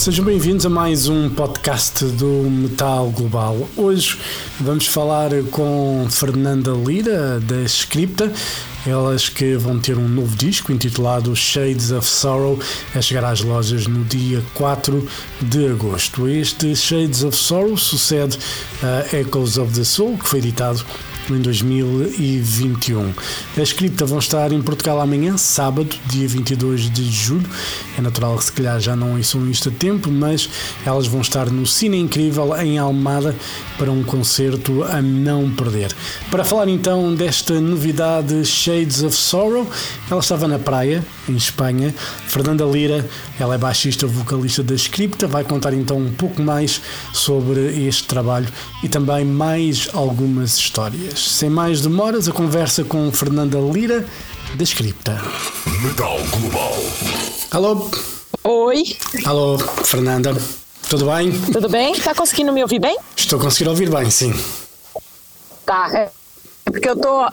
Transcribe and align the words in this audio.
Sejam 0.00 0.24
bem-vindos 0.24 0.64
a 0.64 0.70
mais 0.70 1.08
um 1.08 1.28
podcast 1.28 2.06
do 2.06 2.48
Metal 2.48 3.10
Global. 3.10 3.68
Hoje 3.76 4.18
vamos 4.58 4.86
falar 4.86 5.28
com 5.50 6.06
Fernanda 6.08 6.70
Lira, 6.70 7.38
da 7.38 7.60
Scripta, 7.64 8.32
elas 8.86 9.28
que 9.28 9.58
vão 9.58 9.78
ter 9.78 9.98
um 9.98 10.08
novo 10.08 10.34
disco 10.36 10.72
intitulado 10.72 11.36
Shades 11.36 11.90
of 11.90 12.08
Sorrow 12.08 12.58
a 12.94 13.02
chegar 13.02 13.26
às 13.26 13.42
lojas 13.42 13.86
no 13.86 14.02
dia 14.06 14.42
4 14.54 15.06
de 15.42 15.66
agosto. 15.66 16.26
Este 16.26 16.74
Shades 16.74 17.22
of 17.22 17.36
Sorrow 17.36 17.76
sucede 17.76 18.38
a 18.82 19.14
Echoes 19.14 19.58
of 19.58 19.70
the 19.74 19.84
Soul, 19.84 20.16
que 20.16 20.26
foi 20.26 20.38
editado 20.38 20.82
em 21.34 21.40
2021. 21.40 23.12
A 23.56 23.60
escrita 23.60 24.04
vão 24.04 24.18
estar 24.18 24.52
em 24.52 24.60
Portugal 24.62 25.00
amanhã, 25.00 25.36
sábado, 25.36 25.96
dia 26.06 26.26
22 26.26 26.90
de 26.90 27.10
julho. 27.10 27.48
É 27.96 28.00
natural 28.00 28.36
que 28.36 28.44
se 28.44 28.52
calhar 28.52 28.80
já 28.80 28.96
não 28.96 29.16
ouçam 29.16 29.48
isto 29.50 29.68
a 29.68 29.72
tempo, 29.72 30.10
mas 30.10 30.48
elas 30.84 31.06
vão 31.06 31.20
estar 31.20 31.50
no 31.50 31.66
Cine 31.66 31.98
Incrível 31.98 32.56
em 32.56 32.78
Almada 32.78 33.34
para 33.78 33.90
um 33.90 34.02
concerto 34.02 34.82
a 34.84 35.00
não 35.00 35.50
perder. 35.50 35.94
Para 36.30 36.44
falar 36.44 36.68
então 36.68 37.14
desta 37.14 37.60
novidade 37.60 38.44
Shades 38.44 39.02
of 39.02 39.16
Sorrow, 39.16 39.66
ela 40.10 40.20
estava 40.20 40.46
na 40.48 40.58
praia, 40.58 41.04
em 41.28 41.36
Espanha. 41.36 41.94
Fernanda 42.26 42.64
Lira, 42.64 43.08
ela 43.38 43.54
é 43.54 43.58
baixista 43.58 44.06
vocalista 44.06 44.62
da 44.62 44.74
Scripta, 44.74 45.26
vai 45.26 45.44
contar 45.44 45.72
então 45.72 45.98
um 45.98 46.12
pouco 46.12 46.42
mais 46.42 46.80
sobre 47.12 47.86
este 47.86 48.04
trabalho 48.04 48.48
e 48.82 48.88
também 48.88 49.24
mais 49.24 49.88
algumas 49.92 50.56
histórias. 50.58 51.19
Sem 51.20 51.50
mais 51.50 51.82
demoras, 51.82 52.28
a 52.28 52.32
conversa 52.32 52.82
com 52.82 53.12
Fernanda 53.12 53.58
Lira 53.58 54.06
da 54.54 54.64
Scripta. 54.64 55.20
Metal 55.82 56.18
Global. 56.30 56.74
Alô? 57.50 57.90
Oi, 58.42 58.96
Alô, 59.26 59.58
Fernanda. 59.58 60.34
Tudo 60.88 61.06
bem? 61.06 61.30
tudo 61.52 61.68
bem? 61.68 61.94
Tá 62.00 62.14
conseguindo 62.14 62.52
me 62.52 62.62
ouvir 62.62 62.80
bem? 62.80 62.96
Estou 63.14 63.38
a 63.38 63.42
conseguir 63.42 63.68
ouvir 63.68 63.90
bem, 63.90 64.10
sim. 64.10 64.32
Tá. 65.66 65.90
É 65.94 66.10
porque 66.70 66.88
eu 66.88 66.96
tô. 66.96 67.26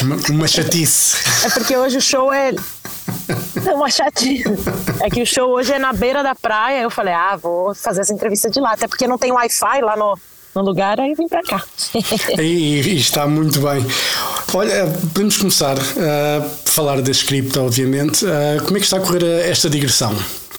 Uma, 0.00 0.16
uma 0.30 0.48
chatice. 0.48 1.16
É 1.44 1.50
porque 1.50 1.76
hoje 1.76 1.98
o 1.98 2.00
show 2.00 2.32
é. 2.32 2.52
É 3.66 3.74
uma 3.74 3.90
chatinha. 3.90 4.44
É 5.00 5.10
que 5.10 5.20
o 5.20 5.26
show 5.26 5.50
hoje 5.50 5.72
é 5.72 5.78
na 5.78 5.92
beira 5.92 6.22
da 6.22 6.34
praia. 6.34 6.80
Eu 6.80 6.90
falei, 6.90 7.12
ah, 7.12 7.36
vou 7.36 7.74
fazer 7.74 8.00
essa 8.02 8.12
entrevista 8.14 8.48
de 8.48 8.60
lá. 8.60 8.72
Até 8.72 8.88
porque 8.88 9.06
não 9.06 9.18
tem 9.18 9.32
Wi-Fi 9.32 9.82
lá 9.82 9.96
no, 9.96 10.18
no 10.54 10.62
lugar, 10.62 11.00
aí 11.00 11.14
vim 11.14 11.28
pra 11.28 11.42
cá. 11.42 11.64
E, 12.38 12.80
e 12.80 12.96
está 12.96 13.26
muito 13.26 13.60
bem. 13.60 13.84
Olha, 14.52 14.86
podemos 15.12 15.36
começar 15.36 15.76
a 15.78 16.42
falar 16.64 17.00
da 17.00 17.10
Scripta, 17.12 17.60
obviamente. 17.62 18.24
Ah, 18.26 18.62
como 18.64 18.76
é 18.76 18.80
que 18.80 18.86
está 18.86 18.96
a 18.96 19.00
correr 19.00 19.48
esta 19.48 19.70
digressão? 19.70 20.14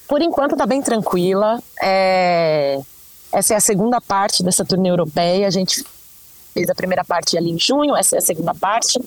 Por 0.08 0.22
enquanto 0.22 0.56
tá 0.56 0.66
bem 0.66 0.80
tranquila. 0.82 1.58
É, 1.82 2.78
Essa 3.32 3.54
é 3.54 3.56
a 3.56 3.60
segunda 3.60 4.00
parte 4.00 4.42
dessa 4.42 4.64
turnê 4.64 4.90
europeia. 4.90 5.46
A 5.46 5.50
gente 5.50 5.84
fez 6.54 6.68
a 6.68 6.74
primeira 6.74 7.04
parte 7.04 7.36
ali 7.36 7.50
em 7.50 7.58
junho, 7.58 7.96
essa 7.96 8.16
é 8.16 8.18
a 8.18 8.22
segunda 8.22 8.54
parte. 8.54 8.98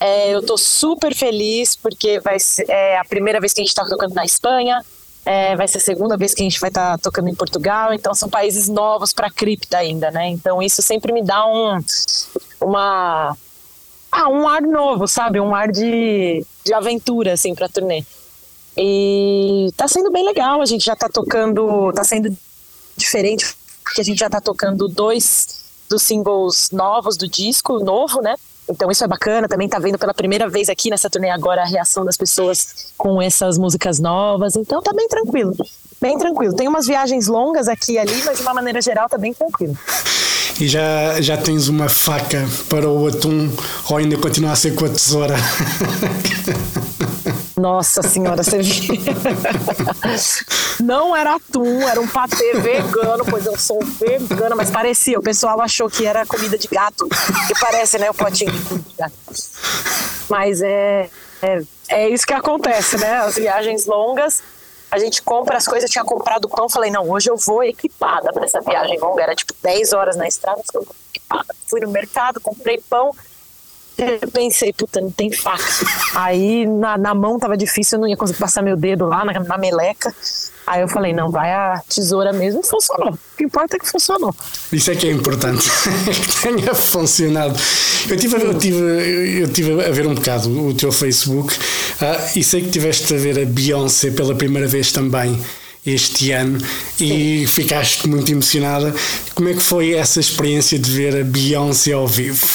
É, 0.00 0.30
eu 0.30 0.40
tô 0.42 0.56
super 0.56 1.12
feliz 1.12 1.74
porque 1.74 2.20
vai 2.20 2.38
ser 2.38 2.70
é 2.70 2.98
a 2.98 3.04
primeira 3.04 3.40
vez 3.40 3.52
que 3.52 3.60
a 3.60 3.64
gente 3.64 3.74
tá 3.74 3.84
tocando 3.84 4.14
na 4.14 4.24
Espanha. 4.24 4.80
É, 5.24 5.56
vai 5.56 5.68
ser 5.68 5.78
a 5.78 5.80
segunda 5.80 6.16
vez 6.16 6.34
que 6.34 6.42
a 6.42 6.44
gente 6.44 6.60
vai 6.60 6.70
estar 6.70 6.98
tocando 6.98 7.28
em 7.28 7.34
Portugal. 7.34 7.92
Então 7.92 8.14
são 8.14 8.28
países 8.28 8.68
novos 8.68 9.12
para 9.12 9.30
cripta 9.30 9.78
ainda, 9.78 10.10
né? 10.10 10.28
Então 10.28 10.62
isso 10.62 10.82
sempre 10.82 11.12
me 11.12 11.22
dá 11.22 11.46
um 11.46 11.78
uma 12.60 13.36
ah, 14.10 14.28
um 14.28 14.48
ar 14.48 14.62
novo, 14.62 15.06
sabe? 15.06 15.38
Um 15.38 15.54
ar 15.54 15.70
de, 15.70 16.44
de 16.64 16.72
aventura 16.72 17.34
assim 17.34 17.54
para 17.54 17.68
turnê. 17.68 18.04
E 18.76 19.70
tá 19.76 19.88
sendo 19.88 20.10
bem 20.10 20.24
legal, 20.24 20.62
a 20.62 20.66
gente 20.66 20.84
já 20.84 20.94
tá 20.94 21.08
tocando, 21.08 21.92
tá 21.92 22.04
sendo 22.04 22.34
diferente, 22.96 23.44
porque 23.82 24.00
a 24.00 24.04
gente 24.04 24.18
já 24.18 24.30
tá 24.30 24.40
tocando 24.40 24.88
dois 24.88 25.64
dos 25.88 26.02
singles 26.02 26.70
novos 26.70 27.16
do 27.16 27.26
disco, 27.26 27.80
novo, 27.80 28.20
né? 28.20 28.36
Então 28.68 28.90
isso 28.90 29.04
é 29.04 29.08
bacana, 29.08 29.48
também 29.48 29.68
tá 29.68 29.78
vendo 29.78 29.98
pela 29.98 30.12
primeira 30.12 30.48
vez 30.48 30.68
aqui 30.68 30.90
nessa 30.90 31.08
turnê 31.08 31.30
agora 31.30 31.62
a 31.62 31.66
reação 31.66 32.04
das 32.04 32.16
pessoas 32.16 32.92
com 32.96 33.20
essas 33.20 33.56
músicas 33.56 33.98
novas, 33.98 34.56
então 34.56 34.82
tá 34.82 34.92
bem 34.92 35.08
tranquilo. 35.08 35.54
Bem 36.00 36.16
tranquilo. 36.16 36.54
Tem 36.54 36.68
umas 36.68 36.86
viagens 36.86 37.26
longas 37.26 37.68
aqui 37.68 37.92
e 37.92 37.98
ali, 37.98 38.22
mas 38.24 38.38
de 38.38 38.42
uma 38.42 38.54
maneira 38.54 38.80
geral 38.80 39.08
tá 39.08 39.18
bem 39.18 39.34
tranquilo. 39.34 39.76
E 40.60 40.66
já, 40.66 41.20
já 41.20 41.36
tens 41.36 41.68
uma 41.68 41.88
faca 41.88 42.46
para 42.68 42.88
o 42.88 43.06
atum 43.06 43.50
ou 43.88 43.96
ainda 43.96 44.16
continua 44.16 44.52
a 44.52 44.56
ser 44.56 44.74
com 44.74 44.84
a 44.84 44.88
tesoura? 44.88 45.36
Nossa 47.58 48.02
senhora, 48.02 48.42
você 48.42 48.62
viu? 48.62 48.94
Não 50.82 51.14
era 51.14 51.34
atum, 51.34 51.88
era 51.88 52.00
um 52.00 52.06
patê 52.06 52.54
vegano, 52.54 53.24
pois 53.24 53.46
eu 53.46 53.58
sou 53.58 53.80
vegana, 53.84 54.54
mas 54.54 54.70
parecia. 54.70 55.18
O 55.18 55.22
pessoal 55.22 55.60
achou 55.60 55.90
que 55.90 56.06
era 56.06 56.24
comida 56.24 56.56
de 56.56 56.68
gato, 56.68 57.08
que 57.46 57.60
parece, 57.60 57.98
né, 57.98 58.10
o 58.10 58.14
potinho 58.14 58.52
de 58.52 58.60
comida 58.60 58.88
de 58.88 58.96
gato. 58.96 59.14
Mas 60.28 60.62
é, 60.62 61.10
é, 61.42 61.62
é 61.88 62.08
isso 62.08 62.26
que 62.26 62.32
acontece, 62.32 62.96
né? 62.96 63.18
As 63.18 63.34
viagens 63.34 63.86
longas, 63.86 64.42
a 64.90 64.98
gente 64.98 65.22
compra 65.22 65.56
as 65.56 65.66
coisas. 65.66 65.88
Eu 65.88 65.92
tinha 65.92 66.04
comprado 66.04 66.48
pão, 66.48 66.68
falei, 66.68 66.90
não, 66.90 67.08
hoje 67.08 67.30
eu 67.30 67.36
vou 67.36 67.62
equipada 67.62 68.32
para 68.32 68.44
essa 68.44 68.60
viagem 68.60 68.98
longa. 68.98 69.22
Era 69.22 69.34
tipo 69.34 69.54
10 69.62 69.92
horas 69.92 70.16
na 70.16 70.26
estrada, 70.26 70.62
eu. 70.74 70.86
Fui 71.66 71.80
no 71.80 71.90
mercado, 71.90 72.40
comprei 72.40 72.82
pão. 72.88 73.14
Pensei, 74.32 74.72
puta, 74.72 75.00
não 75.00 75.10
tem 75.10 75.30
faca. 75.30 75.64
Aí 76.14 76.64
na, 76.64 76.96
na 76.96 77.14
mão 77.14 77.38
tava 77.38 77.56
difícil, 77.56 77.96
eu 77.96 78.00
não 78.00 78.08
ia 78.08 78.16
conseguir 78.16 78.38
passar 78.38 78.62
meu 78.62 78.76
dedo 78.76 79.06
lá 79.06 79.24
na, 79.24 79.32
na 79.40 79.58
meleca. 79.58 80.14
Aí 80.70 80.82
eu 80.82 80.88
falei, 80.88 81.14
não, 81.14 81.30
vai 81.30 81.50
a 81.50 81.80
tesoura 81.88 82.30
mesmo. 82.30 82.62
Funcionou. 82.62 83.14
O 83.14 83.18
que 83.38 83.44
importa 83.44 83.76
é 83.76 83.78
que 83.78 83.88
funcionou. 83.90 84.34
Isso 84.70 84.90
é 84.90 84.96
que 84.96 85.08
é 85.08 85.10
importante, 85.10 85.66
que 86.28 86.42
tenha 86.42 86.74
funcionado. 86.74 87.58
Eu 88.06 88.16
tive, 88.18 88.36
a- 88.36 88.40
eu, 88.40 88.58
tive, 88.58 89.40
eu 89.40 89.48
tive 89.50 89.82
a 89.82 89.90
ver 89.90 90.06
um 90.06 90.14
bocado 90.14 90.50
o 90.66 90.74
teu 90.74 90.92
Facebook 90.92 91.56
ah, 92.02 92.32
e 92.36 92.44
sei 92.44 92.60
que 92.62 92.68
tiveste 92.70 93.14
a 93.14 93.16
ver 93.16 93.40
a 93.40 93.46
Beyoncé 93.46 94.10
pela 94.10 94.34
primeira 94.34 94.68
vez 94.68 94.92
também 94.92 95.42
este 95.86 96.32
ano 96.32 96.58
e 97.00 97.46
ficaste 97.46 98.06
muito 98.06 98.30
emocionada. 98.30 98.94
Como 99.34 99.48
é 99.48 99.54
que 99.54 99.60
foi 99.62 99.94
essa 99.94 100.20
experiência 100.20 100.78
de 100.78 100.90
ver 100.90 101.18
a 101.18 101.24
Beyoncé 101.24 101.92
ao 101.92 102.06
vivo? 102.06 102.46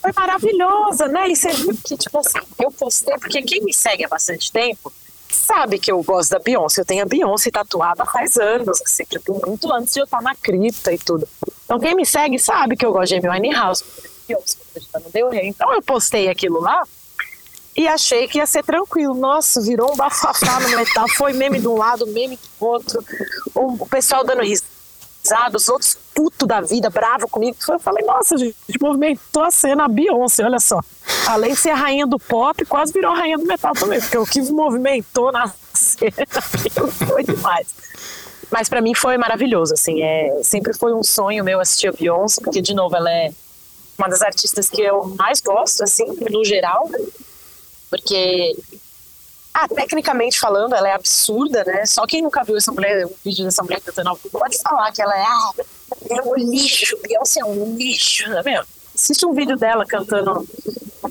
Foi 0.00 0.12
maravilhosa, 0.16 1.06
né? 1.08 1.28
E 1.28 1.36
você 1.36 1.52
viu 1.52 1.76
que, 1.84 1.98
tipo 1.98 2.18
assim, 2.18 2.38
eu 2.62 2.70
postei, 2.70 3.14
porque 3.18 3.42
quem 3.42 3.62
me 3.62 3.74
segue 3.74 4.04
há 4.06 4.08
bastante 4.08 4.50
tempo 4.50 4.90
sabe 5.34 5.78
que 5.78 5.90
eu 5.90 6.02
gosto 6.02 6.30
da 6.30 6.38
Beyoncé. 6.38 6.80
Eu 6.80 6.84
tenho 6.84 7.02
a 7.02 7.06
Beyoncé 7.06 7.50
tatuada 7.50 8.04
faz 8.04 8.36
anos, 8.36 8.80
assim, 8.82 9.04
tipo, 9.04 9.40
muito 9.46 9.72
antes 9.72 9.94
de 9.94 10.00
eu 10.00 10.04
estar 10.04 10.22
na 10.22 10.34
cripta 10.34 10.92
e 10.92 10.98
tudo. 10.98 11.26
Então 11.64 11.78
quem 11.78 11.94
me 11.94 12.06
segue 12.06 12.38
sabe 12.38 12.76
que 12.76 12.84
eu 12.84 12.92
gosto 12.92 13.08
de 13.08 13.26
Amy 13.26 13.28
Winehouse. 13.28 13.84
Então 15.42 15.72
eu 15.72 15.82
postei 15.82 16.28
aquilo 16.28 16.60
lá 16.60 16.82
e 17.78 17.86
achei 17.86 18.26
que 18.26 18.38
ia 18.38 18.46
ser 18.46 18.64
tranquilo. 18.64 19.14
Nossa, 19.14 19.62
virou 19.62 19.92
um 19.92 19.96
bafafá 19.96 20.58
no 20.58 20.68
metal. 20.70 21.08
Foi 21.10 21.32
meme 21.32 21.60
de 21.60 21.68
um 21.68 21.76
lado, 21.76 22.06
meme 22.08 22.36
do 22.36 22.66
outro. 22.66 23.04
O, 23.54 23.86
pessoal 23.86 24.24
dando 24.24 24.42
risada, 24.42 24.67
os 25.54 25.68
outros 25.68 25.96
puto 26.14 26.46
da 26.46 26.60
vida, 26.60 26.90
bravo 26.90 27.28
comigo. 27.28 27.56
Eu 27.68 27.78
falei, 27.78 28.04
nossa, 28.04 28.36
gente, 28.36 28.56
movimentou 28.80 29.44
a 29.44 29.50
cena 29.50 29.84
a 29.84 29.88
Beyoncé, 29.88 30.44
olha 30.44 30.58
só. 30.58 30.80
Além 31.26 31.52
de 31.52 31.60
ser 31.60 31.70
a 31.70 31.74
rainha 31.74 32.06
do 32.06 32.18
pop, 32.18 32.64
quase 32.66 32.92
virou 32.92 33.14
rainha 33.14 33.38
do 33.38 33.44
metal 33.44 33.72
também, 33.72 34.00
porque 34.00 34.18
o 34.18 34.26
que 34.26 34.40
movimentou 34.50 35.30
na 35.30 35.52
cena 35.72 36.40
foi 37.06 37.22
demais. 37.22 37.68
Mas 38.50 38.68
pra 38.68 38.80
mim 38.80 38.94
foi 38.94 39.18
maravilhoso, 39.18 39.74
assim, 39.74 40.02
é, 40.02 40.40
sempre 40.42 40.72
foi 40.72 40.94
um 40.94 41.02
sonho 41.02 41.44
meu 41.44 41.60
assistir 41.60 41.88
a 41.88 41.92
Beyoncé, 41.92 42.40
porque, 42.42 42.62
de 42.62 42.74
novo, 42.74 42.96
ela 42.96 43.10
é 43.10 43.30
uma 43.98 44.08
das 44.08 44.22
artistas 44.22 44.68
que 44.68 44.80
eu 44.80 45.14
mais 45.18 45.40
gosto, 45.40 45.82
assim, 45.82 46.06
no 46.30 46.44
geral, 46.44 46.88
porque 47.90 48.56
ah, 49.52 49.66
tecnicamente 49.68 50.38
falando, 50.38 50.74
ela 50.74 50.88
é 50.88 50.92
absurda, 50.92 51.64
né? 51.64 51.84
Só 51.86 52.06
quem 52.06 52.22
nunca 52.22 52.44
viu 52.44 52.56
essa 52.56 52.70
mulher, 52.70 53.06
o 53.06 53.14
vídeo 53.24 53.44
dessa 53.44 53.62
mulher 53.62 53.80
cantando 53.80 54.16
pode 54.30 54.58
falar 54.60 54.92
que 54.92 55.02
ela 55.02 55.16
é, 55.16 55.22
ah, 55.22 55.52
é 56.10 56.22
um 56.22 56.34
lixo, 56.36 56.96
Beyoncé 57.02 57.40
é 57.40 57.44
um 57.44 57.76
lixo, 57.76 58.28
né, 58.30 58.42
meu? 58.44 58.62
Assiste 58.94 59.24
um 59.26 59.32
vídeo 59.32 59.56
dela 59.56 59.84
cantando 59.86 60.46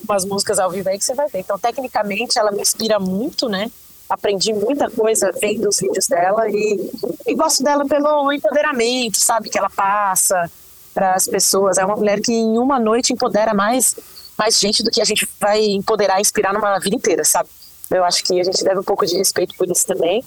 umas 0.08 0.26
músicas 0.26 0.60
ao 0.60 0.70
vivo 0.70 0.90
aí 0.90 0.98
que 0.98 1.04
você 1.04 1.14
vai 1.14 1.28
ver. 1.28 1.40
Então, 1.40 1.58
tecnicamente, 1.58 2.38
ela 2.38 2.52
me 2.52 2.62
inspira 2.62 3.00
muito, 3.00 3.50
né? 3.50 3.72
Aprendi 4.10 4.54
muita 4.54 4.90
coisa 4.90 5.32
vendo 5.42 5.68
os 5.68 5.78
vídeos 5.78 6.08
dela 6.08 6.50
e, 6.50 6.92
e 7.26 7.36
gosto 7.36 7.64
dela 7.64 7.86
pelo 7.86 8.32
empoderamento, 8.32 9.20
sabe? 9.20 9.50
Que 9.50 9.58
ela 9.58 9.70
passa 9.70 10.50
para 10.94 11.14
as 11.14 11.28
pessoas. 11.28 11.78
É 11.78 11.86
uma 11.86 11.96
mulher 11.96 12.22
que 12.22 12.32
em 12.32 12.58
uma 12.58 12.80
noite 12.80 13.12
empodera 13.12 13.54
mais, 13.54 13.96
mais 14.38 14.60
gente 14.60 14.84
do 14.84 14.90
que 14.90 15.02
a 15.02 15.06
gente 15.06 15.28
vai 15.40 15.64
empoderar 15.66 16.20
e 16.20 16.22
inspirar 16.22 16.54
numa 16.54 16.80
vida 16.80 16.96
inteira, 16.96 17.24
sabe? 17.24 17.50
Eu 17.90 18.04
acho 18.04 18.24
que 18.24 18.40
a 18.40 18.44
gente 18.44 18.64
deve 18.64 18.80
um 18.80 18.84
pouco 18.84 19.06
de 19.06 19.16
respeito 19.18 19.56
por 19.56 19.70
isso 19.70 19.86
também. 19.86 20.24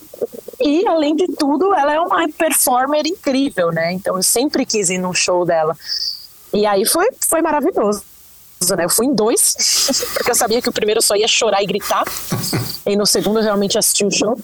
E, 0.60 0.86
além 0.86 1.14
de 1.14 1.26
tudo, 1.28 1.74
ela 1.74 1.92
é 1.92 2.00
uma 2.00 2.26
performer 2.28 3.06
incrível, 3.06 3.70
né? 3.70 3.92
Então 3.92 4.16
eu 4.16 4.22
sempre 4.22 4.64
quis 4.64 4.88
ir 4.88 4.98
num 4.98 5.12
show 5.12 5.44
dela. 5.44 5.76
E 6.52 6.66
aí 6.66 6.86
foi, 6.86 7.08
foi 7.20 7.42
maravilhoso. 7.42 8.02
Né? 8.76 8.84
Eu 8.84 8.90
fui 8.90 9.06
em 9.06 9.14
dois, 9.14 9.54
porque 10.14 10.30
eu 10.30 10.34
sabia 10.34 10.60
que 10.60 10.68
o 10.68 10.72
primeiro 10.72 11.00
só 11.00 11.14
ia 11.16 11.28
chorar 11.28 11.62
e 11.62 11.66
gritar. 11.66 12.04
E 12.86 12.96
no 12.96 13.06
segundo 13.06 13.38
eu 13.40 13.44
realmente 13.44 13.78
assisti 13.78 14.04
o 14.04 14.10
show. 14.10 14.38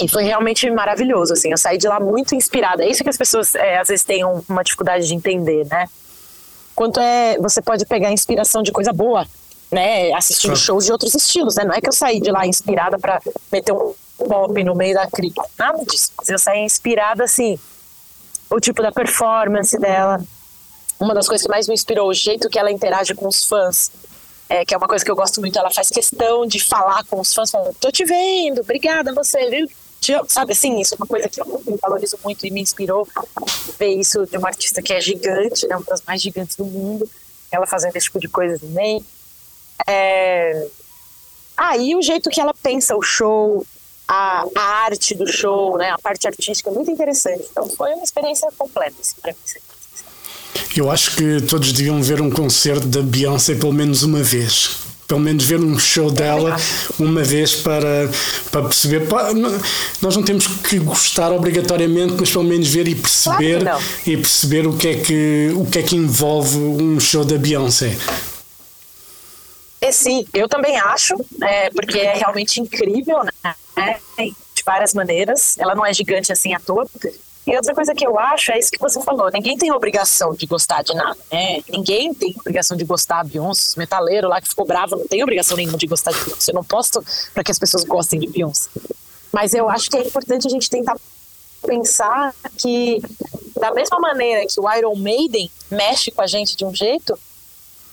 E 0.00 0.08
foi 0.08 0.22
realmente 0.22 0.70
maravilhoso, 0.70 1.32
assim. 1.32 1.50
Eu 1.50 1.58
saí 1.58 1.76
de 1.76 1.88
lá 1.88 1.98
muito 1.98 2.34
inspirada. 2.34 2.84
É 2.84 2.88
isso 2.88 3.02
que 3.02 3.10
as 3.10 3.16
pessoas 3.16 3.54
é, 3.56 3.78
às 3.78 3.88
vezes 3.88 4.04
têm 4.04 4.24
uma 4.24 4.62
dificuldade 4.62 5.06
de 5.06 5.14
entender, 5.14 5.66
né? 5.66 5.88
Quanto 6.74 7.00
é 7.00 7.36
você 7.38 7.60
pode 7.60 7.84
pegar 7.84 8.12
inspiração 8.12 8.62
de 8.62 8.70
coisa 8.70 8.92
boa, 8.92 9.26
né? 9.70 10.12
Assistindo 10.12 10.56
shows 10.56 10.84
de 10.86 10.92
outros 10.92 11.14
estilos, 11.14 11.56
né? 11.56 11.64
Não 11.64 11.74
é 11.74 11.80
que 11.80 11.88
eu 11.88 11.92
saí 11.92 12.20
de 12.20 12.30
lá 12.30 12.46
inspirada 12.46 12.98
para 12.98 13.20
meter 13.52 13.72
um 13.72 13.94
pop 14.16 14.64
no 14.64 14.74
meio 14.74 14.94
da 14.94 15.06
crítica, 15.06 15.46
nada 15.58 15.84
disso. 15.84 16.10
Eu 16.26 16.38
saí 16.38 16.60
inspirada, 16.60 17.24
assim, 17.24 17.58
o 18.50 18.58
tipo 18.58 18.82
da 18.82 18.90
performance 18.90 19.78
dela. 19.78 20.20
Uma 20.98 21.14
das 21.14 21.28
coisas 21.28 21.46
que 21.46 21.50
mais 21.50 21.68
me 21.68 21.74
inspirou, 21.74 22.08
o 22.08 22.14
jeito 22.14 22.48
que 22.48 22.58
ela 22.58 22.72
interage 22.72 23.14
com 23.14 23.28
os 23.28 23.44
fãs. 23.44 23.90
É, 24.50 24.64
que 24.64 24.72
é 24.72 24.78
uma 24.78 24.88
coisa 24.88 25.04
que 25.04 25.10
eu 25.10 25.14
gosto 25.14 25.40
muito, 25.42 25.58
ela 25.58 25.70
faz 25.70 25.90
questão 25.90 26.46
de 26.46 26.58
falar 26.58 27.04
com 27.04 27.20
os 27.20 27.34
fãs, 27.34 27.50
falando, 27.50 27.74
tô 27.78 27.90
te 27.90 28.02
vendo, 28.06 28.62
obrigada 28.62 29.12
você, 29.12 29.50
viu? 29.50 29.68
Sabe 30.26 30.52
assim, 30.52 30.80
isso 30.80 30.94
é 30.94 30.96
uma 30.96 31.06
coisa 31.06 31.28
que 31.28 31.38
eu 31.38 31.78
valorizo 31.82 32.18
muito 32.24 32.46
e 32.46 32.50
me 32.50 32.62
inspirou 32.62 33.06
ver 33.78 33.88
isso 33.88 34.24
de 34.24 34.38
uma 34.38 34.48
artista 34.48 34.80
que 34.80 34.94
é 34.94 35.00
gigante, 35.02 35.66
né, 35.66 35.76
uma 35.76 35.84
das 35.84 36.00
mais 36.00 36.22
gigantes 36.22 36.56
do 36.56 36.64
mundo, 36.64 37.06
ela 37.50 37.66
fazendo 37.66 37.94
esse 37.96 38.06
tipo 38.06 38.18
de 38.18 38.28
coisa 38.28 38.58
também. 38.58 39.04
É... 39.86 40.66
Aí 41.56 41.92
ah, 41.92 41.98
o 41.98 42.02
jeito 42.02 42.30
que 42.30 42.40
ela 42.40 42.54
pensa 42.54 42.96
o 42.96 43.02
show, 43.02 43.66
a, 44.06 44.46
a, 44.54 44.62
arte 44.84 45.14
do 45.14 45.26
show, 45.26 45.76
né, 45.76 45.90
a 45.90 45.98
parte 45.98 46.26
artística 46.26 46.70
é 46.70 46.72
muito 46.72 46.90
interessante. 46.90 47.44
Então 47.50 47.68
foi 47.68 47.92
uma 47.94 48.04
experiência 48.04 48.48
completa 48.56 48.94
assim, 49.00 49.16
para 49.20 49.32
mim. 49.32 49.38
Eu 50.76 50.90
acho 50.90 51.16
que 51.16 51.42
todos 51.42 51.72
deviam 51.72 52.00
ver 52.02 52.20
um 52.20 52.30
concerto 52.30 52.86
da 52.86 53.02
Beyoncé 53.02 53.54
pelo 53.54 53.72
menos 53.72 54.02
uma 54.02 54.22
vez. 54.22 54.76
Pelo 55.08 55.20
menos 55.20 55.44
ver 55.44 55.58
um 55.58 55.78
show 55.78 56.10
dela 56.10 56.54
uma 56.98 57.24
vez 57.24 57.54
para, 57.54 58.10
para 58.50 58.62
perceber. 58.62 59.08
Nós 60.02 60.14
não 60.14 60.22
temos 60.22 60.46
que 60.46 60.78
gostar 60.78 61.32
obrigatoriamente, 61.32 62.14
mas 62.20 62.30
pelo 62.30 62.44
menos 62.44 62.68
ver 62.68 62.86
e 62.86 62.94
perceber 62.94 63.62
claro 63.62 63.82
e 64.06 64.16
perceber 64.18 64.66
o 64.66 64.76
que 64.76 64.88
é 64.88 64.94
que 64.96 65.50
o 65.56 65.64
que 65.64 65.78
é 65.78 65.82
que 65.82 65.96
envolve 65.96 66.58
um 66.58 67.00
show 67.00 67.24
da 67.24 67.38
Beyoncé. 67.38 67.96
É, 69.80 69.92
sim, 69.92 70.26
eu 70.34 70.48
também 70.48 70.76
acho, 70.76 71.14
é, 71.42 71.70
porque 71.70 71.98
é 71.98 72.14
realmente 72.14 72.60
incrível, 72.60 73.22
né? 73.22 73.54
De 74.54 74.62
várias 74.64 74.92
maneiras. 74.92 75.56
Ela 75.58 75.74
não 75.74 75.86
é 75.86 75.92
gigante 75.92 76.32
assim 76.32 76.52
à 76.52 76.58
toa. 76.58 76.86
E 77.46 77.56
outra 77.56 77.74
coisa 77.74 77.94
que 77.94 78.06
eu 78.06 78.18
acho 78.18 78.52
é 78.52 78.58
isso 78.58 78.70
que 78.70 78.78
você 78.78 79.00
falou: 79.00 79.30
ninguém 79.32 79.56
tem 79.56 79.72
obrigação 79.72 80.34
de 80.34 80.46
gostar 80.46 80.82
de 80.82 80.94
nada, 80.94 81.16
né? 81.32 81.62
Ninguém 81.68 82.12
tem 82.12 82.34
obrigação 82.38 82.76
de 82.76 82.84
gostar 82.84 83.24
de 83.24 83.30
Beyoncé. 83.30 83.74
O 83.76 83.78
metaleiro 83.78 84.28
lá 84.28 84.40
que 84.40 84.48
ficou 84.48 84.66
bravo 84.66 84.96
não 84.96 85.06
tem 85.06 85.22
obrigação 85.22 85.56
nenhuma 85.56 85.78
de 85.78 85.86
gostar 85.86 86.10
de 86.10 86.22
Beyoncé. 86.24 86.50
Eu 86.50 86.56
não 86.56 86.64
posto 86.64 87.02
para 87.32 87.42
que 87.42 87.50
as 87.50 87.58
pessoas 87.58 87.84
gostem 87.84 88.20
de 88.20 88.26
Beyoncé. 88.26 88.68
Mas 89.32 89.54
eu 89.54 89.68
acho 89.70 89.88
que 89.88 89.96
é 89.96 90.02
importante 90.02 90.46
a 90.46 90.50
gente 90.50 90.68
tentar 90.68 90.96
pensar 91.66 92.34
que, 92.58 93.00
da 93.58 93.72
mesma 93.72 93.98
maneira 93.98 94.46
que 94.46 94.60
o 94.60 94.70
Iron 94.74 94.94
Maiden 94.96 95.50
mexe 95.70 96.10
com 96.10 96.22
a 96.22 96.26
gente 96.26 96.56
de 96.56 96.64
um 96.64 96.74
jeito, 96.74 97.18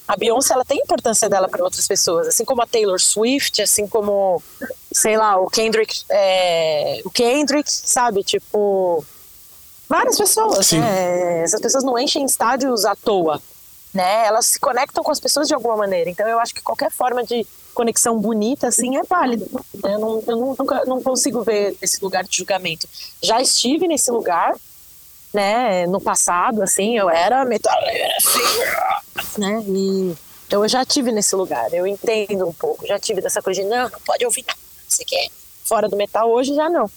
a 0.08 0.16
Beyoncé 0.16 0.54
ela 0.54 0.66
tem 0.66 0.80
importância 0.80 1.28
dela 1.30 1.48
para 1.48 1.64
outras 1.64 1.88
pessoas, 1.88 2.28
assim 2.28 2.46
como 2.46 2.62
a 2.62 2.68
Taylor 2.68 3.00
Swift, 3.00 3.62
assim 3.62 3.88
como 3.88 4.42
sei 4.92 5.18
lá 5.18 5.38
o 5.38 5.50
Kendrick, 5.50 6.04
é, 6.10 7.02
o 7.04 7.10
Kendrick, 7.10 7.70
sabe, 7.70 8.24
tipo 8.24 9.04
várias 9.90 10.18
pessoas. 10.18 10.72
Né? 10.72 11.44
Essas 11.44 11.62
pessoas 11.62 11.84
não 11.84 11.98
enchem 11.98 12.26
estádios 12.26 12.86
à 12.86 12.96
toa, 12.96 13.42
né? 13.94 14.26
Elas 14.26 14.46
se 14.48 14.60
conectam 14.60 15.04
com 15.04 15.12
as 15.12 15.20
pessoas 15.20 15.48
de 15.48 15.54
alguma 15.54 15.76
maneira. 15.76 16.10
Então 16.10 16.28
eu 16.28 16.40
acho 16.40 16.54
que 16.54 16.62
qualquer 16.62 16.92
forma 16.92 17.24
de 17.24 17.46
conexão 17.74 18.20
bonita 18.20 18.68
assim 18.68 18.98
é 18.98 19.04
válida. 19.04 19.46
Eu, 19.84 20.00
não, 20.00 20.24
eu 20.28 20.38
nunca 20.38 20.86
não 20.86 21.02
consigo 21.02 21.42
ver 21.42 21.76
esse 21.82 22.02
lugar 22.04 22.24
de 22.24 22.38
julgamento. 22.38 22.88
Já 23.22 23.42
estive 23.42 23.88
nesse 23.88 24.12
lugar 24.12 24.56
né, 25.36 25.86
no 25.86 26.00
passado, 26.00 26.64
assim, 26.64 26.98
eu 26.98 27.10
era 27.10 27.44
metaleira, 27.44 28.08
assim, 28.18 29.40
né, 29.40 29.64
e 29.68 30.16
eu 30.50 30.66
já 30.68 30.86
tive 30.86 31.12
nesse 31.12 31.36
lugar, 31.36 31.72
eu 31.74 31.86
entendo 31.86 32.48
um 32.48 32.54
pouco, 32.54 32.88
já 32.88 32.98
tive 32.98 33.22
dessa 33.22 33.42
coisa 33.42 33.62
de, 33.62 33.68
não, 33.68 33.90
não 33.90 34.00
pode 34.06 34.26
ouvir 34.26 34.46
nada, 34.48 34.60
você 34.88 35.04
quer 35.04 35.28
fora 35.66 35.90
do 35.90 35.98
metal, 35.98 36.32
hoje 36.32 36.56
já 36.56 36.70
não. 36.70 36.90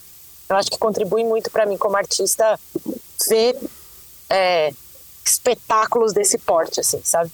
Eu 0.47 0.55
acho 0.55 0.71
que 0.71 0.77
contribui 0.77 1.23
muito 1.23 1.51
para 1.51 1.65
mim 1.65 1.77
como 1.77 1.97
artista 1.97 2.59
ver 3.27 3.55
é, 4.29 4.71
espetáculos 5.25 6.13
desse 6.13 6.37
porte, 6.37 6.79
assim, 6.79 7.01
sabe? 7.03 7.29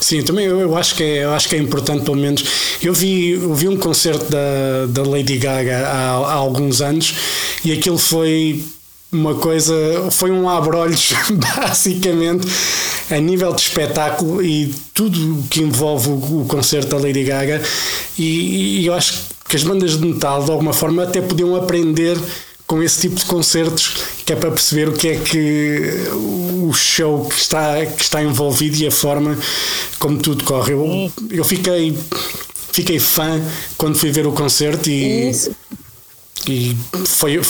Sim, 0.00 0.22
também 0.22 0.46
eu, 0.46 0.60
eu, 0.60 0.76
acho 0.76 0.94
que 0.94 1.02
é, 1.02 1.24
eu 1.24 1.32
acho 1.32 1.48
que 1.48 1.56
é 1.56 1.58
importante, 1.58 2.04
pelo 2.04 2.16
menos. 2.16 2.42
Eu 2.82 2.92
vi, 2.92 3.30
eu 3.30 3.54
vi 3.54 3.68
um 3.68 3.78
concerto 3.78 4.26
da, 4.26 4.86
da 4.88 5.02
Lady 5.02 5.38
Gaga 5.38 5.86
há, 5.86 6.10
há 6.10 6.34
alguns 6.34 6.80
anos 6.82 7.14
e 7.64 7.72
aquilo 7.72 7.96
foi 7.96 8.64
uma 9.10 9.34
coisa, 9.34 9.74
foi 10.10 10.30
um 10.30 10.48
abrolhos, 10.48 11.12
basicamente, 11.56 12.46
a 13.10 13.18
nível 13.18 13.54
de 13.54 13.62
espetáculo 13.62 14.42
e 14.42 14.74
tudo 14.92 15.38
o 15.38 15.42
que 15.44 15.62
envolve 15.62 16.10
o, 16.10 16.44
concerto 16.46 16.90
da 16.90 16.96
Lady 16.98 17.24
Gaga. 17.24 17.62
E, 18.18 18.80
e, 18.80 18.86
eu 18.86 18.94
acho 18.94 19.24
que 19.48 19.56
as 19.56 19.62
bandas 19.62 19.98
de 19.98 20.06
metal, 20.06 20.44
de 20.44 20.50
alguma 20.50 20.72
forma, 20.72 21.02
até 21.02 21.22
podiam 21.22 21.56
aprender 21.56 22.18
com 22.66 22.82
esse 22.82 23.00
tipo 23.00 23.16
de 23.16 23.24
concertos, 23.24 23.96
que 24.26 24.32
é 24.34 24.36
para 24.36 24.50
perceber 24.50 24.90
o 24.90 24.92
que 24.92 25.08
é 25.08 25.16
que 25.16 26.10
o 26.12 26.70
show 26.74 27.24
que 27.24 27.36
está, 27.36 27.86
que 27.86 28.02
está 28.02 28.22
envolvido 28.22 28.76
e 28.76 28.86
a 28.86 28.90
forma 28.90 29.38
como 29.98 30.18
tudo 30.18 30.44
corre. 30.44 30.74
Eu, 30.74 31.10
eu 31.30 31.44
fiquei, 31.44 31.96
fiquei 32.70 32.98
fã 32.98 33.40
quando 33.78 33.96
fui 33.96 34.10
ver 34.10 34.26
o 34.26 34.32
concerto 34.32 34.90
e. 34.90 35.30
Isso 35.30 35.50
e 36.46 36.74
foi, 37.06 37.40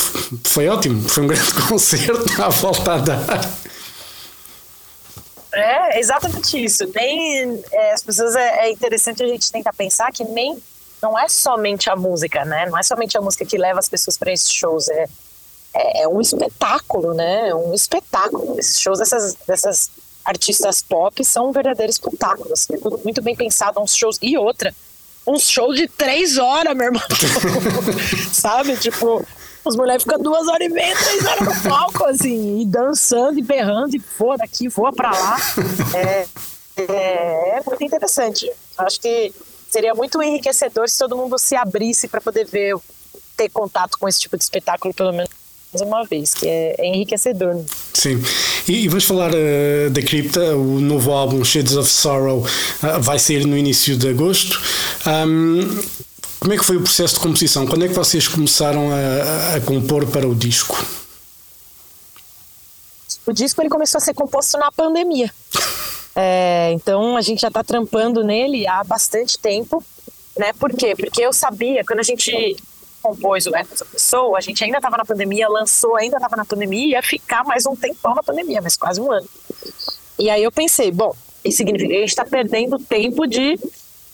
foi 0.45 0.69
ótimo, 0.69 1.09
foi 1.09 1.25
um 1.25 1.27
grande 1.27 1.53
concerto 1.69 2.43
à 2.43 2.49
volta 2.49 2.95
a 2.95 2.99
dar. 2.99 3.59
É, 5.53 5.99
exatamente 5.99 6.63
isso. 6.63 6.91
Nem, 6.95 7.63
é, 7.73 7.93
as 7.93 8.03
pessoas 8.03 8.35
é, 8.37 8.67
é, 8.67 8.71
interessante 8.71 9.23
a 9.23 9.27
gente 9.27 9.51
tentar 9.51 9.73
pensar 9.73 10.13
que 10.13 10.25
nem 10.25 10.57
não 11.03 11.19
é 11.19 11.29
somente 11.29 11.89
a 11.89 11.97
música, 11.97 12.45
né? 12.45 12.67
Não 12.67 12.79
é 12.79 12.83
somente 12.83 13.17
a 13.17 13.21
música 13.21 13.45
que 13.45 13.57
leva 13.57 13.79
as 13.79 13.89
pessoas 13.89 14.19
para 14.19 14.33
esses 14.33 14.53
shows, 14.53 14.89
é, 14.89 15.07
é, 15.75 16.03
é, 16.03 16.09
um 16.09 16.21
espetáculo, 16.21 17.15
né? 17.15 17.55
Um 17.55 17.73
espetáculo. 17.73 18.59
Esses 18.59 18.81
shows 18.81 18.99
dessas, 18.99 19.35
dessas 19.47 19.91
artistas 20.25 20.83
pop 20.83 21.25
são 21.25 21.49
um 21.49 21.53
verdadeiro 21.53 21.91
espetáculo. 21.91 22.53
Assim, 22.53 22.75
é 22.75 22.79
muito 23.05 23.23
bem 23.23 23.35
pensado, 23.35 23.81
uns 23.81 23.97
shows 23.97 24.19
e 24.21 24.37
outra 24.37 24.75
um 25.29 25.39
show 25.39 25.73
de 25.75 25.87
três 25.87 26.39
horas, 26.39 26.75
meu 26.75 26.87
irmão. 26.87 27.03
Sabe? 28.33 28.77
Tipo, 28.77 29.25
as 29.65 29.77
mulheres 29.77 30.03
ficam 30.03 30.19
duas 30.19 30.49
horas 30.49 30.67
e 30.67 30.71
meia, 30.71 30.97
três 30.97 31.27
horas 31.27 31.41
no 31.41 31.71
palco, 31.71 32.05
assim, 32.05 32.61
e 32.61 32.67
dançando 32.67 33.39
e 33.39 33.43
berrando, 33.43 33.95
e 33.95 34.03
voa 34.19 34.39
daqui, 34.39 34.69
voa 34.69 34.93
pra 34.93 35.11
lá. 35.11 35.37
É, 35.95 36.27
é, 36.77 37.59
é 37.59 37.63
muito 37.67 37.85
interessante. 37.85 38.51
Acho 38.79 39.01
que 39.01 39.33
seria 39.71 39.95
muito 39.95 40.23
enriquecedor 40.23 40.89
se 40.89 40.99
todo 40.99 41.17
mundo 41.17 41.39
se 41.39 41.55
abrisse 41.55 42.09
para 42.09 42.21
poder 42.21 42.47
ver, 42.47 42.75
ter 43.37 43.51
contato 43.51 43.99
com 43.99 44.09
esse 44.09 44.21
tipo 44.21 44.37
de 44.37 44.43
espetáculo, 44.45 44.95
pelo 44.95 45.13
menos 45.13 45.31
uma 45.75 46.05
vez, 46.05 46.35
que 46.35 46.47
é, 46.47 46.75
é 46.79 46.87
enriquecedor. 46.87 47.55
Né? 47.55 47.65
Sim, 47.93 48.23
e, 48.67 48.85
e 48.85 48.89
vamos 48.89 49.05
falar 49.05 49.31
uh, 49.33 49.91
da 49.91 50.03
Cripta, 50.03 50.57
o 50.57 50.81
novo 50.81 51.13
álbum 51.13 51.45
Shades 51.45 51.77
of 51.77 51.89
Sorrow 51.89 52.39
uh, 52.39 53.01
vai 53.01 53.19
sair 53.19 53.47
no 53.47 53.57
início 53.57 53.97
de 53.97 54.09
agosto. 54.09 54.61
Um, 55.07 55.83
como 56.41 56.53
é 56.53 56.57
que 56.57 56.65
foi 56.65 56.77
o 56.77 56.83
processo 56.83 57.15
de 57.15 57.21
composição? 57.21 57.67
Quando 57.67 57.85
é 57.85 57.89
que 57.89 57.95
vocês 57.95 58.29
começaram 58.29 58.91
a, 58.91 59.57
a 59.57 59.61
compor 59.61 60.07
para 60.07 60.27
o 60.27 60.35
disco? 60.35 60.85
O 63.27 63.33
disco 63.33 63.61
ele 63.61 63.69
começou 63.69 63.99
a 63.99 64.01
ser 64.01 64.15
composto 64.15 64.57
na 64.59 64.73
pandemia. 64.73 65.31
É, 66.21 66.73
então 66.73 67.17
a 67.17 67.21
gente 67.21 67.43
já 67.43 67.47
está 67.47 67.63
trampando 67.63 68.25
nele 68.25 68.67
há 68.67 68.83
bastante 68.83 69.39
tempo, 69.39 69.85
né? 70.37 70.53
Por 70.53 70.73
quê? 70.73 70.97
Porque 70.97 71.23
eu 71.23 71.33
sabia, 71.33 71.85
quando 71.85 72.01
a 72.01 72.03
gente 72.03 72.57
compôs 73.03 73.47
o 73.47 73.57
Essa 73.57 73.85
Pessoa, 73.85 74.39
a 74.39 74.41
gente 74.41 74.63
ainda 74.63 74.79
estava 74.79 74.97
na 74.97 75.05
pandemia, 75.05 75.49
lançou, 75.49 75.97
ainda 75.97 76.17
estava 76.17 76.37
na 76.37 76.45
pandemia, 76.45 76.97
ia 76.97 77.03
ficar 77.03 77.45
mais 77.45 77.67
um 77.67 77.75
tempão 77.75 78.15
na 78.15 78.23
pandemia, 78.23 78.61
mas 78.61 78.77
quase 78.77 79.01
um 79.01 79.11
ano. 79.11 79.27
E 80.19 80.29
aí 80.29 80.43
eu 80.43 80.53
pensei, 80.53 80.91
bom, 80.91 81.15
isso 81.45 81.59
significa 81.59 81.91
que 81.91 81.97
a 81.97 82.01
gente 82.01 82.09
está 82.09 82.25
perdendo 82.25 82.79
tempo 82.79 83.27
de 83.27 83.59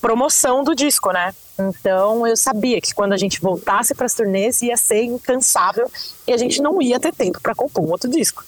promoção 0.00 0.62
do 0.62 0.74
disco, 0.74 1.10
né? 1.12 1.34
Então 1.58 2.26
eu 2.26 2.36
sabia 2.36 2.80
que 2.80 2.92
quando 2.94 3.12
a 3.12 3.16
gente 3.16 3.40
voltasse 3.40 3.94
para 3.94 4.06
as 4.06 4.14
turnês 4.14 4.60
ia 4.60 4.76
ser 4.76 5.02
incansável 5.04 5.90
e 6.26 6.32
a 6.32 6.36
gente 6.36 6.60
não 6.60 6.82
ia 6.82 7.00
ter 7.00 7.12
tempo 7.14 7.40
para 7.40 7.54
compor 7.54 7.84
um 7.84 7.90
outro 7.90 8.10
disco, 8.10 8.44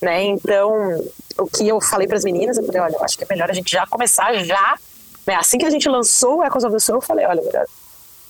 né? 0.00 0.22
Então 0.22 1.04
o 1.36 1.46
que 1.46 1.66
eu 1.66 1.80
falei 1.80 2.06
para 2.06 2.16
as 2.16 2.24
meninas, 2.24 2.56
eu 2.56 2.64
falei, 2.64 2.80
olha, 2.80 2.94
eu 2.94 3.04
acho 3.04 3.18
que 3.18 3.24
é 3.24 3.26
melhor 3.28 3.50
a 3.50 3.52
gente 3.52 3.70
já 3.70 3.86
começar 3.86 4.32
já, 4.44 4.78
né? 5.26 5.34
Assim 5.34 5.58
que 5.58 5.66
a 5.66 5.70
gente 5.70 5.88
lançou 5.88 6.38
o 6.38 6.44
Echoes 6.44 6.64
of 6.64 6.72
the 6.72 6.78
Soul, 6.78 6.98
eu 6.98 7.02
falei, 7.02 7.26
olha, 7.26 7.42
melhor 7.42 7.66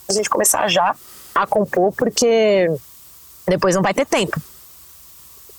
a 0.09 0.13
gente 0.13 0.29
começar 0.29 0.69
já 0.69 0.95
a 1.35 1.47
compor, 1.47 1.93
porque 1.93 2.71
depois 3.47 3.75
não 3.75 3.83
vai 3.83 3.93
ter 3.93 4.07
tempo. 4.07 4.41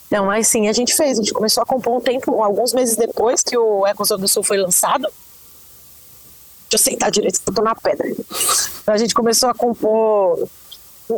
Então, 0.07 0.29
assim, 0.29 0.67
a 0.67 0.73
gente 0.73 0.95
fez. 0.95 1.17
A 1.17 1.21
gente 1.21 1.33
começou 1.33 1.63
a 1.63 1.65
compor 1.65 1.97
um 1.97 2.01
tempo, 2.01 2.41
alguns 2.41 2.73
meses 2.73 2.95
depois 2.95 3.41
que 3.41 3.57
o 3.57 3.85
Ecos 3.85 4.09
do 4.09 4.27
Sul 4.27 4.43
foi 4.43 4.57
lançado. 4.57 5.07
Deixa 6.69 6.89
eu 6.89 6.93
sentar 6.93 7.11
direito, 7.11 7.39
eu 7.45 7.53
tô 7.53 7.61
na 7.61 7.75
pedra. 7.75 8.07
Então, 8.09 8.93
a 8.93 8.97
gente 8.97 9.13
começou 9.13 9.49
a 9.49 9.53
compor 9.53 10.47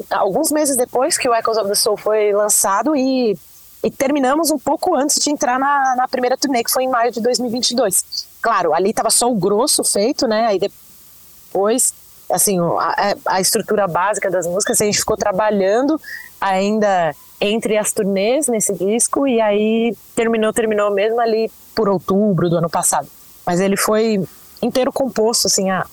alguns 0.10 0.52
meses 0.52 0.76
depois 0.76 1.18
que 1.18 1.28
o 1.30 1.34
Echoes 1.34 1.58
of 1.58 1.70
the 1.70 1.76
Soul 1.76 1.98
foi 1.98 2.34
lançado 2.34 2.96
e, 2.96 3.38
e 3.84 3.92
terminamos 3.92 4.52
um 4.52 4.60
pouco 4.60 4.96
antes 4.96 5.18
de 5.18 5.30
entrar 5.30 5.60
na, 5.60 5.96
na 5.96 6.08
primeira 6.08 6.38
turnê, 6.38 6.64
que 6.64 6.72
foi 6.72 6.84
em 6.84 6.90
maio 6.90 7.12
de 7.12 7.22
2022. 7.22 8.28
Claro, 8.42 8.74
ali 8.74 8.94
tava 8.94 9.10
só 9.10 9.30
o 9.32 9.36
grosso 9.36 9.84
feito, 9.84 10.28
né? 10.28 10.48
Aí 10.48 10.60
depois, 10.60 11.94
assim, 12.32 12.60
a, 12.60 13.16
a 13.26 13.42
estrutura 13.42 13.88
básica 13.88 14.30
das 14.30 14.46
músicas, 14.46 14.82
a 14.82 14.86
gente 14.86 15.00
ficou 15.00 15.18
trabalhando 15.18 16.00
ainda 16.40 17.16
entre 17.40 17.78
as 17.78 17.92
turnês 17.92 18.48
nesse 18.48 18.74
disco 18.74 19.28
e 19.28 19.40
aí 19.40 19.96
terminou, 20.16 20.52
terminou 20.52 20.92
mesmo 20.92 21.20
ali 21.20 21.52
por 21.76 21.88
outubro 21.88 22.50
do 22.50 22.58
ano 22.58 22.70
passado. 22.70 23.08
Mas 23.46 23.60
ele 23.60 23.78
foi 23.78 24.24
inteiro 24.62 24.92
composto, 24.92 25.48
assim, 25.48 25.70
a, 25.70 25.86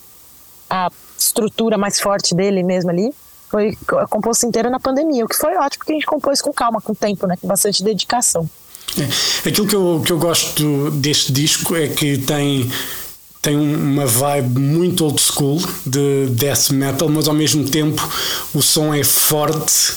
a 0.68 0.90
estrutura 1.18 1.76
mais 1.76 2.00
forte 2.00 2.34
dele 2.34 2.62
mesmo 2.62 2.90
ali 2.90 3.14
foi 3.54 3.76
composto 4.10 4.46
inteiro 4.46 4.68
na 4.68 4.80
pandemia, 4.80 5.24
o 5.24 5.28
que 5.28 5.36
foi 5.36 5.56
ótimo 5.56 5.78
porque 5.78 5.92
a 5.92 5.94
gente 5.94 6.06
compôs 6.06 6.42
com 6.42 6.52
calma, 6.52 6.80
com 6.80 6.92
tempo, 6.92 7.24
né, 7.26 7.36
com 7.40 7.46
bastante 7.46 7.84
dedicação. 7.84 8.50
É. 8.98 9.48
Aquilo 9.48 9.66
que 9.66 9.76
eu, 9.76 10.02
que 10.04 10.12
eu 10.12 10.18
gosto 10.18 10.90
deste 10.90 11.32
disco 11.32 11.76
é 11.76 11.86
que 11.86 12.18
tem 12.18 12.70
tem 13.44 13.56
uma 13.56 14.06
vibe 14.06 14.58
muito 14.58 15.04
old 15.04 15.20
school 15.20 15.62
de 15.84 16.28
death 16.30 16.70
metal, 16.70 17.10
mas 17.10 17.28
ao 17.28 17.34
mesmo 17.34 17.68
tempo 17.68 18.02
o 18.54 18.62
som 18.62 18.94
é 18.94 19.04
forte 19.04 19.92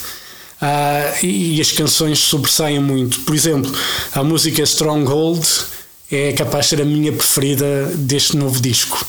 uh, 0.60 1.24
e 1.24 1.58
as 1.58 1.72
canções 1.72 2.18
sobressaem 2.18 2.78
muito. 2.78 3.20
Por 3.20 3.34
exemplo, 3.34 3.72
a 4.14 4.22
música 4.22 4.62
Stronghold 4.62 5.42
é 6.12 6.34
capaz 6.34 6.66
de 6.66 6.68
ser 6.76 6.82
a 6.82 6.84
minha 6.84 7.10
preferida 7.10 7.90
deste 7.94 8.36
novo 8.36 8.60
disco. 8.60 9.02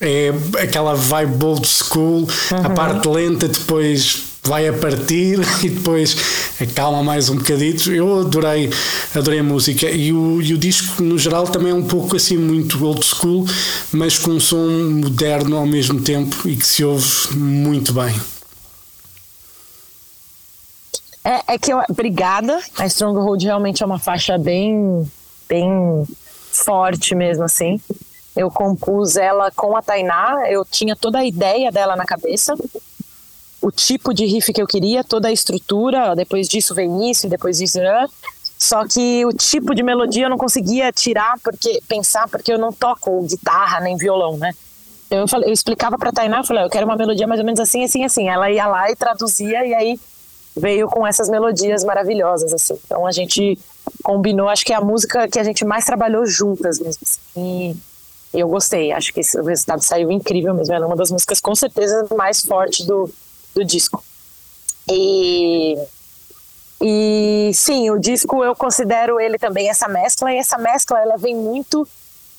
É 0.00 0.32
aquela 0.62 0.94
vibe 0.94 1.44
old 1.44 1.68
school, 1.68 2.20
uhum. 2.20 2.58
a 2.64 2.70
parte 2.70 3.06
lenta 3.08 3.46
depois 3.46 4.22
vai 4.46 4.68
a 4.68 4.72
partir 4.72 5.38
e 5.62 5.68
depois 5.68 6.16
acalma 6.60 7.02
mais 7.02 7.28
um 7.28 7.36
bocadito. 7.36 7.92
Eu 7.92 8.20
adorei, 8.20 8.70
adorei 9.14 9.40
a 9.40 9.44
música 9.44 9.90
e 9.90 10.12
o, 10.12 10.40
e 10.40 10.54
o 10.54 10.58
disco 10.58 11.02
no 11.02 11.18
geral 11.18 11.44
também 11.44 11.72
é 11.72 11.74
um 11.74 11.86
pouco 11.86 12.16
assim 12.16 12.36
muito 12.36 12.84
old 12.84 13.04
school, 13.04 13.46
mas 13.92 14.18
com 14.18 14.30
um 14.32 14.40
som 14.40 14.68
moderno 15.02 15.56
ao 15.56 15.66
mesmo 15.66 16.00
tempo 16.00 16.48
e 16.48 16.56
que 16.56 16.66
se 16.66 16.84
ouve 16.84 17.36
muito 17.36 17.92
bem. 17.92 18.14
É, 21.24 21.54
é 21.54 21.58
que 21.58 21.72
eu, 21.72 21.82
obrigada. 21.88 22.60
A 22.78 22.86
Stronghold 22.86 23.42
realmente 23.42 23.82
é 23.82 23.86
uma 23.86 23.98
faixa 23.98 24.38
bem, 24.38 25.10
bem 25.48 26.06
forte 26.52 27.16
mesmo, 27.16 27.42
assim. 27.42 27.80
Eu 28.36 28.50
compus 28.50 29.16
ela 29.16 29.50
com 29.50 29.76
a 29.76 29.82
Tainá, 29.82 30.44
eu 30.48 30.64
tinha 30.64 30.94
toda 30.94 31.18
a 31.18 31.24
ideia 31.24 31.72
dela 31.72 31.96
na 31.96 32.04
cabeça, 32.04 32.54
o 33.66 33.70
tipo 33.72 34.14
de 34.14 34.24
riff 34.24 34.52
que 34.52 34.62
eu 34.62 34.66
queria, 34.66 35.02
toda 35.02 35.26
a 35.26 35.32
estrutura, 35.32 36.14
depois 36.14 36.48
disso 36.48 36.72
vem 36.72 37.10
isso, 37.10 37.28
depois 37.28 37.58
disso. 37.58 37.78
Né? 37.80 38.06
Só 38.56 38.86
que 38.86 39.26
o 39.26 39.32
tipo 39.32 39.74
de 39.74 39.82
melodia 39.82 40.26
eu 40.26 40.30
não 40.30 40.38
conseguia 40.38 40.92
tirar, 40.92 41.34
porque 41.42 41.82
pensar, 41.88 42.28
porque 42.28 42.52
eu 42.52 42.58
não 42.58 42.72
toco 42.72 43.22
guitarra 43.22 43.80
nem 43.80 43.96
violão, 43.96 44.36
né? 44.36 44.52
Então 45.06 45.18
eu, 45.18 45.26
falei, 45.26 45.48
eu 45.48 45.52
explicava 45.52 45.98
pra 45.98 46.12
Tainá, 46.12 46.38
eu 46.38 46.44
falei, 46.44 46.62
eu 46.62 46.70
quero 46.70 46.86
uma 46.86 46.94
melodia 46.94 47.26
mais 47.26 47.40
ou 47.40 47.44
menos 47.44 47.58
assim, 47.58 47.82
assim, 47.82 48.04
assim. 48.04 48.28
Ela 48.28 48.48
ia 48.52 48.68
lá 48.68 48.88
e 48.88 48.94
traduzia, 48.94 49.66
e 49.66 49.74
aí 49.74 50.00
veio 50.56 50.86
com 50.86 51.04
essas 51.04 51.28
melodias 51.28 51.82
maravilhosas, 51.82 52.52
assim. 52.52 52.78
Então 52.84 53.04
a 53.04 53.10
gente 53.10 53.58
combinou, 54.04 54.48
acho 54.48 54.64
que 54.64 54.72
é 54.72 54.76
a 54.76 54.80
música 54.80 55.26
que 55.26 55.40
a 55.40 55.44
gente 55.44 55.64
mais 55.64 55.84
trabalhou 55.84 56.24
juntas 56.24 56.78
mesmo. 56.78 57.02
Assim, 57.02 57.76
e 58.32 58.38
eu 58.38 58.48
gostei, 58.48 58.92
acho 58.92 59.12
que 59.12 59.20
esse, 59.20 59.36
o 59.40 59.44
resultado 59.44 59.82
saiu 59.82 60.12
incrível 60.12 60.54
mesmo. 60.54 60.72
Ela 60.72 60.84
é 60.84 60.88
uma 60.88 60.96
das 60.96 61.10
músicas 61.10 61.40
com 61.40 61.54
certeza 61.56 62.06
mais 62.16 62.44
fortes 62.44 62.86
do, 62.86 63.10
do 63.56 63.64
disco. 63.64 64.04
E, 64.88 65.74
e 66.80 67.50
sim, 67.54 67.90
o 67.90 67.98
disco 67.98 68.44
eu 68.44 68.54
considero 68.54 69.18
ele 69.18 69.38
também 69.38 69.68
essa 69.68 69.88
mescla, 69.88 70.32
e 70.32 70.36
essa 70.36 70.58
mescla 70.58 71.00
ela 71.00 71.16
vem 71.16 71.34
muito 71.34 71.88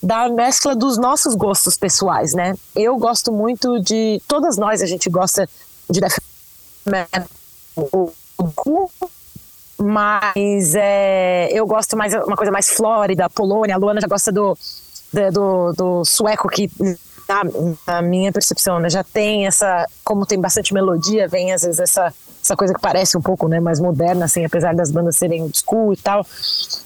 da 0.01 0.29
mescla 0.29 0.75
dos 0.75 0.97
nossos 0.97 1.33
gostos 1.33 1.75
pessoais, 1.75 2.33
né? 2.33 2.53
Eu 2.75 2.97
gosto 2.97 3.31
muito 3.31 3.79
de. 3.79 4.21
Todas 4.27 4.55
nós 4.55 4.81
a 4.83 4.85
gente 4.85 5.09
gosta 5.09 5.49
de 5.89 5.99
death 5.99 6.19
metal 6.85 7.25
mas 9.79 10.73
é, 10.75 11.49
eu 11.51 11.65
gosto 11.67 11.95
mais 11.95 12.13
uma 12.13 12.35
coisa 12.35 12.51
mais 12.51 12.69
Flórida, 12.69 13.29
Polônia. 13.29 13.75
A 13.75 13.77
Luana 13.77 14.01
já 14.01 14.07
gosta 14.07 14.31
do, 14.31 14.57
do, 15.31 15.73
do 15.73 16.05
sueco 16.05 16.47
que 16.47 16.69
na, 17.27 17.41
na, 17.85 18.01
minha 18.01 18.31
percepção 18.31 18.79
né, 18.79 18.89
já 18.89 19.03
tem 19.03 19.47
essa, 19.47 19.85
como 20.03 20.25
tem 20.25 20.39
bastante 20.39 20.73
melodia, 20.73 21.27
vem 21.27 21.53
às 21.53 21.63
vezes 21.63 21.79
essa 21.79 22.13
essa 22.47 22.55
coisa 22.55 22.73
que 22.73 22.79
parece 22.79 23.17
um 23.17 23.21
pouco 23.21 23.47
né, 23.47 23.59
mais 23.59 23.79
moderna, 23.79 24.25
assim, 24.25 24.45
apesar 24.45 24.73
das 24.73 24.89
bandas 24.89 25.17
serem 25.17 25.51
school 25.53 25.91
e 25.91 25.97
tal. 25.97 26.25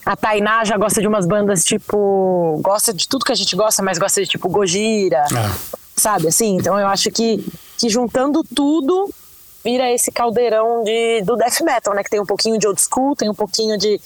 A 0.03 0.15
Tainá 0.15 0.65
já 0.65 0.75
gosta 0.75 0.99
de 0.99 1.07
umas 1.07 1.27
bandas 1.27 1.63
tipo. 1.63 2.59
gosta 2.63 2.91
de 2.91 3.07
tudo 3.07 3.23
que 3.23 3.31
a 3.31 3.35
gente 3.35 3.55
gosta, 3.55 3.83
mas 3.83 3.99
gosta 3.99 4.21
de 4.21 4.27
tipo 4.27 4.49
Gojira, 4.49 5.23
ah. 5.31 5.55
sabe? 5.95 6.27
Assim, 6.27 6.55
então 6.55 6.79
eu 6.79 6.87
acho 6.87 7.11
que, 7.11 7.45
que 7.77 7.89
juntando 7.89 8.43
tudo 8.43 9.09
vira 9.63 9.91
esse 9.91 10.11
caldeirão 10.11 10.83
de, 10.83 11.21
do 11.21 11.35
death 11.35 11.61
metal, 11.61 11.93
né? 11.93 12.03
Que 12.03 12.09
tem 12.09 12.19
um 12.19 12.25
pouquinho 12.25 12.57
de 12.57 12.67
old 12.67 12.81
school, 12.81 13.15
tem 13.15 13.29
um 13.29 13.35
pouquinho 13.35 13.77
de, 13.77 14.01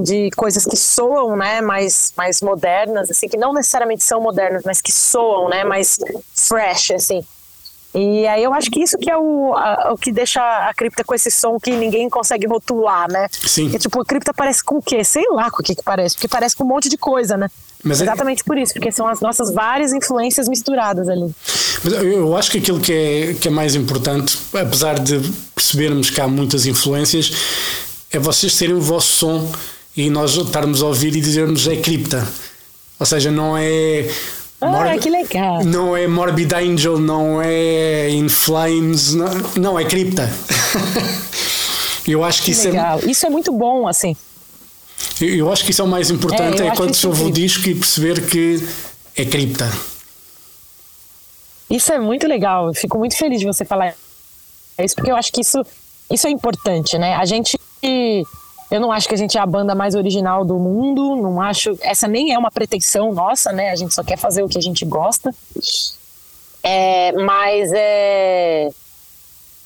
de 0.00 0.30
coisas 0.32 0.64
que 0.64 0.76
soam, 0.76 1.36
né? 1.36 1.60
Mais, 1.60 2.12
mais 2.16 2.40
modernas, 2.40 3.10
assim, 3.10 3.28
que 3.28 3.36
não 3.36 3.52
necessariamente 3.52 4.04
são 4.04 4.20
modernas, 4.20 4.62
mas 4.64 4.80
que 4.80 4.92
soam, 4.92 5.48
né? 5.48 5.64
Mais 5.64 5.98
fresh, 6.34 6.92
assim. 6.92 7.24
E 7.94 8.26
aí 8.26 8.42
eu 8.42 8.52
acho 8.52 8.70
que 8.72 8.82
isso 8.82 8.98
que 8.98 9.08
é 9.08 9.16
o, 9.16 9.54
a, 9.54 9.92
o 9.92 9.96
que 9.96 10.10
deixa 10.10 10.40
a 10.40 10.74
cripta 10.74 11.04
com 11.04 11.14
esse 11.14 11.30
som 11.30 11.60
que 11.60 11.70
ninguém 11.70 12.10
consegue 12.10 12.44
rotular, 12.44 13.08
né? 13.08 13.28
Sim. 13.30 13.68
Tipo, 13.70 14.00
a 14.00 14.04
cripta 14.04 14.34
parece 14.34 14.64
com 14.64 14.78
o 14.78 14.82
quê? 14.82 15.04
Sei 15.04 15.24
lá 15.30 15.48
com 15.48 15.62
o 15.62 15.64
que, 15.64 15.76
que 15.76 15.82
parece, 15.82 16.16
porque 16.16 16.26
parece 16.26 16.56
com 16.56 16.64
um 16.64 16.66
monte 16.66 16.88
de 16.88 16.98
coisa, 16.98 17.36
né? 17.36 17.48
Mas 17.84 18.00
é- 18.00 18.04
Exatamente 18.04 18.42
é... 18.42 18.44
por 18.44 18.58
isso, 18.58 18.72
porque 18.72 18.90
são 18.90 19.06
as 19.06 19.20
nossas 19.20 19.52
várias 19.52 19.92
influências 19.92 20.48
misturadas 20.48 21.08
ali. 21.08 21.32
Mas 21.84 21.92
eu 21.92 22.36
acho 22.36 22.50
que 22.50 22.58
aquilo 22.58 22.80
que 22.80 22.92
é, 22.92 23.34
que 23.34 23.46
é 23.46 23.50
mais 23.50 23.76
importante, 23.76 24.36
apesar 24.52 24.98
de 24.98 25.20
percebermos 25.54 26.10
que 26.10 26.20
há 26.20 26.26
muitas 26.26 26.66
influências, 26.66 27.30
é 28.10 28.18
vocês 28.18 28.56
terem 28.56 28.74
o 28.74 28.80
vosso 28.80 29.12
som 29.12 29.52
e 29.96 30.10
nós 30.10 30.34
estarmos 30.34 30.82
a 30.82 30.86
ouvir 30.86 31.14
e 31.16 31.20
dizermos 31.20 31.66
é 31.66 31.76
cripta. 31.76 32.26
Ou 32.98 33.06
seja, 33.06 33.30
não 33.30 33.56
é. 33.56 34.08
Ah, 34.60 34.96
que 34.98 35.10
legal. 35.10 35.62
Não 35.64 35.96
é 35.96 36.06
Morbid 36.06 36.54
Angel, 36.54 36.98
não 36.98 37.42
é 37.42 38.08
In 38.10 38.28
Flames, 38.28 39.14
não, 39.14 39.28
não 39.56 39.78
é 39.78 39.84
cripta. 39.84 40.32
eu 42.08 42.24
acho 42.24 42.40
que, 42.40 42.46
que 42.46 42.50
isso 42.52 42.68
é 42.68 42.70
legal. 42.70 43.00
é. 43.02 43.10
Isso 43.10 43.26
é 43.26 43.30
muito 43.30 43.52
bom, 43.52 43.86
assim. 43.86 44.16
Eu 45.20 45.52
acho 45.52 45.64
que 45.64 45.70
isso 45.70 45.82
é 45.82 45.84
o 45.84 45.88
mais 45.88 46.10
importante, 46.10 46.62
é, 46.62 46.68
é 46.68 46.70
quando 46.74 46.94
se 46.94 47.06
ouve 47.06 47.24
o 47.24 47.30
disco 47.30 47.68
e 47.68 47.74
perceber 47.74 48.26
que 48.26 48.66
é 49.16 49.24
cripta. 49.24 49.70
Isso 51.70 51.92
é 51.92 51.98
muito 51.98 52.26
legal, 52.26 52.68
eu 52.68 52.74
fico 52.74 52.98
muito 52.98 53.16
feliz 53.16 53.40
de 53.40 53.46
você 53.46 53.64
falar 53.64 53.94
isso, 54.78 54.94
porque 54.94 55.10
eu 55.10 55.16
acho 55.16 55.32
que 55.32 55.40
isso, 55.40 55.62
isso 56.10 56.26
é 56.26 56.30
importante, 56.30 56.98
né? 56.98 57.14
A 57.14 57.24
gente. 57.24 57.58
Eu 58.70 58.80
não 58.80 58.90
acho 58.90 59.08
que 59.08 59.14
a 59.14 59.18
gente 59.18 59.36
é 59.36 59.40
a 59.40 59.46
banda 59.46 59.74
mais 59.74 59.94
original 59.94 60.44
do 60.44 60.58
mundo, 60.58 61.16
não 61.16 61.40
acho. 61.40 61.78
Essa 61.80 62.08
nem 62.08 62.32
é 62.32 62.38
uma 62.38 62.50
pretensão 62.50 63.12
nossa, 63.12 63.52
né? 63.52 63.70
A 63.70 63.76
gente 63.76 63.94
só 63.94 64.02
quer 64.02 64.16
fazer 64.16 64.42
o 64.42 64.48
que 64.48 64.58
a 64.58 64.62
gente 64.62 64.84
gosta. 64.84 65.34
É, 66.62 67.12
mas 67.12 67.72
é, 67.72 68.70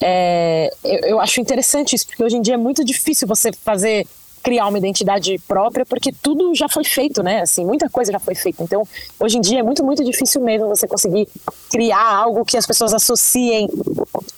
é 0.00 0.70
eu, 0.82 0.98
eu 1.10 1.20
acho 1.20 1.40
interessante 1.40 1.94
isso, 1.94 2.06
porque 2.06 2.24
hoje 2.24 2.36
em 2.36 2.42
dia 2.42 2.54
é 2.54 2.58
muito 2.58 2.84
difícil 2.84 3.26
você 3.26 3.52
fazer 3.52 4.06
criar 4.42 4.66
uma 4.66 4.78
identidade 4.78 5.38
própria, 5.46 5.84
porque 5.84 6.12
tudo 6.12 6.54
já 6.54 6.68
foi 6.68 6.84
feito, 6.84 7.22
né? 7.22 7.42
Assim, 7.42 7.64
muita 7.64 7.88
coisa 7.88 8.12
já 8.12 8.18
foi 8.18 8.34
feita. 8.34 8.62
Então, 8.62 8.86
hoje 9.18 9.38
em 9.38 9.40
dia 9.40 9.60
é 9.60 9.62
muito, 9.62 9.84
muito 9.84 10.04
difícil 10.04 10.40
mesmo 10.40 10.68
você 10.68 10.86
conseguir 10.86 11.28
criar 11.70 12.02
algo 12.02 12.44
que 12.44 12.56
as 12.56 12.66
pessoas 12.66 12.94
associem 12.94 13.68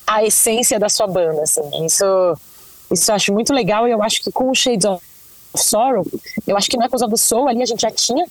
à 0.06 0.24
essência 0.24 0.78
da 0.78 0.88
sua 0.88 1.06
banda, 1.06 1.42
assim. 1.42 1.62
Isso, 1.84 2.04
isso 2.92 3.10
eu 3.10 3.14
acho 3.14 3.32
muito 3.32 3.52
legal 3.52 3.86
e 3.86 3.90
eu 3.90 4.02
acho 4.02 4.22
que 4.22 4.30
com 4.30 4.50
o 4.50 4.54
Shades 4.54 4.84
of 4.84 5.04
Sorrow, 5.56 6.06
eu 6.46 6.56
acho 6.56 6.68
que 6.68 6.76
no 6.76 6.84
Echoes 6.84 7.02
of 7.02 7.10
the 7.10 7.16
Soul 7.16 7.48
ali 7.48 7.62
a 7.62 7.66
gente 7.66 7.80
já 7.80 7.90
tinha 7.90 8.24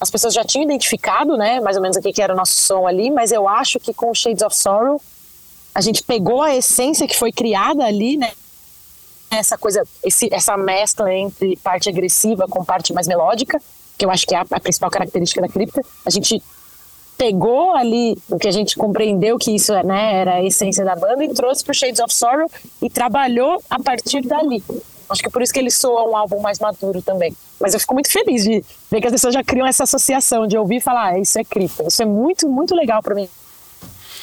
as 0.00 0.10
pessoas 0.10 0.32
já 0.32 0.42
tinham 0.42 0.64
identificado, 0.64 1.36
né, 1.36 1.60
mais 1.60 1.76
ou 1.76 1.82
menos 1.82 1.96
o 1.96 2.00
que 2.00 2.22
era 2.22 2.32
o 2.32 2.36
nosso 2.36 2.54
som 2.54 2.86
ali, 2.86 3.10
mas 3.10 3.32
eu 3.32 3.46
acho 3.46 3.78
que 3.78 3.92
com 3.92 4.10
o 4.10 4.14
Shades 4.14 4.42
of 4.42 4.56
Sorrow 4.56 5.00
a 5.74 5.80
gente 5.80 6.02
pegou 6.02 6.42
a 6.42 6.56
essência 6.56 7.06
que 7.06 7.16
foi 7.16 7.30
criada 7.30 7.84
ali, 7.84 8.16
né, 8.16 8.32
essa 9.30 9.56
coisa, 9.56 9.86
esse, 10.02 10.28
essa 10.32 10.56
mescla 10.56 11.12
entre 11.12 11.56
parte 11.58 11.88
agressiva 11.88 12.48
com 12.48 12.64
parte 12.64 12.92
mais 12.92 13.06
melódica, 13.06 13.60
que 13.96 14.04
eu 14.04 14.10
acho 14.10 14.26
que 14.26 14.34
é 14.34 14.38
a, 14.38 14.46
a 14.50 14.60
principal 14.60 14.90
característica 14.90 15.40
da 15.40 15.48
cripta. 15.48 15.82
A 16.04 16.10
gente 16.10 16.42
pegou 17.20 17.76
ali 17.76 18.16
o 18.30 18.38
que 18.38 18.48
a 18.48 18.50
gente 18.50 18.74
compreendeu 18.76 19.36
que 19.36 19.54
isso 19.54 19.74
né, 19.84 20.14
era 20.14 20.34
a 20.36 20.42
essência 20.42 20.82
da 20.82 20.96
banda 20.96 21.22
e 21.22 21.28
trouxe 21.28 21.62
pro 21.62 21.74
Shades 21.74 22.00
of 22.00 22.14
Sorrow 22.14 22.50
e 22.80 22.88
trabalhou 22.88 23.62
a 23.68 23.78
partir 23.78 24.22
dali. 24.22 24.64
Acho 25.06 25.20
que 25.20 25.28
é 25.28 25.30
por 25.30 25.42
isso 25.42 25.52
que 25.52 25.58
ele 25.58 25.70
soa 25.70 26.08
um 26.08 26.16
álbum 26.16 26.40
mais 26.40 26.58
maduro 26.58 27.02
também. 27.02 27.36
Mas 27.60 27.74
eu 27.74 27.80
fico 27.80 27.92
muito 27.92 28.10
feliz 28.10 28.42
de 28.42 28.64
ver 28.90 29.02
que 29.02 29.06
as 29.06 29.12
pessoas 29.12 29.34
já 29.34 29.44
criam 29.44 29.66
essa 29.66 29.84
associação, 29.84 30.46
de 30.46 30.56
ouvir 30.56 30.76
e 30.76 30.80
falar, 30.80 31.12
ah, 31.12 31.18
isso 31.18 31.38
é 31.38 31.44
cripto. 31.44 31.86
Isso 31.86 32.00
é 32.00 32.06
muito, 32.06 32.48
muito 32.48 32.74
legal 32.74 33.02
para 33.02 33.14
mim. 33.14 33.28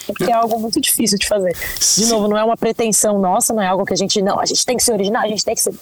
Porque 0.08 0.24
é 0.24 0.34
algo 0.34 0.60
muito 0.60 0.82
difícil 0.82 1.20
de 1.20 1.28
fazer. 1.28 1.56
De 1.98 2.06
novo, 2.08 2.28
não 2.28 2.36
é 2.36 2.44
uma 2.44 2.58
pretensão 2.58 3.20
nossa, 3.20 3.54
não 3.54 3.62
é 3.62 3.68
algo 3.68 3.86
que 3.86 3.94
a 3.94 3.98
gente, 3.98 4.24
não, 4.24 4.40
a 4.40 4.46
gente 4.46 4.66
tem 4.66 4.76
que 4.76 4.82
ser 4.82 4.94
original, 4.94 5.22
a 5.22 5.28
gente 5.28 5.46
tem 5.46 5.54
que 5.54 5.62
ser. 5.62 5.74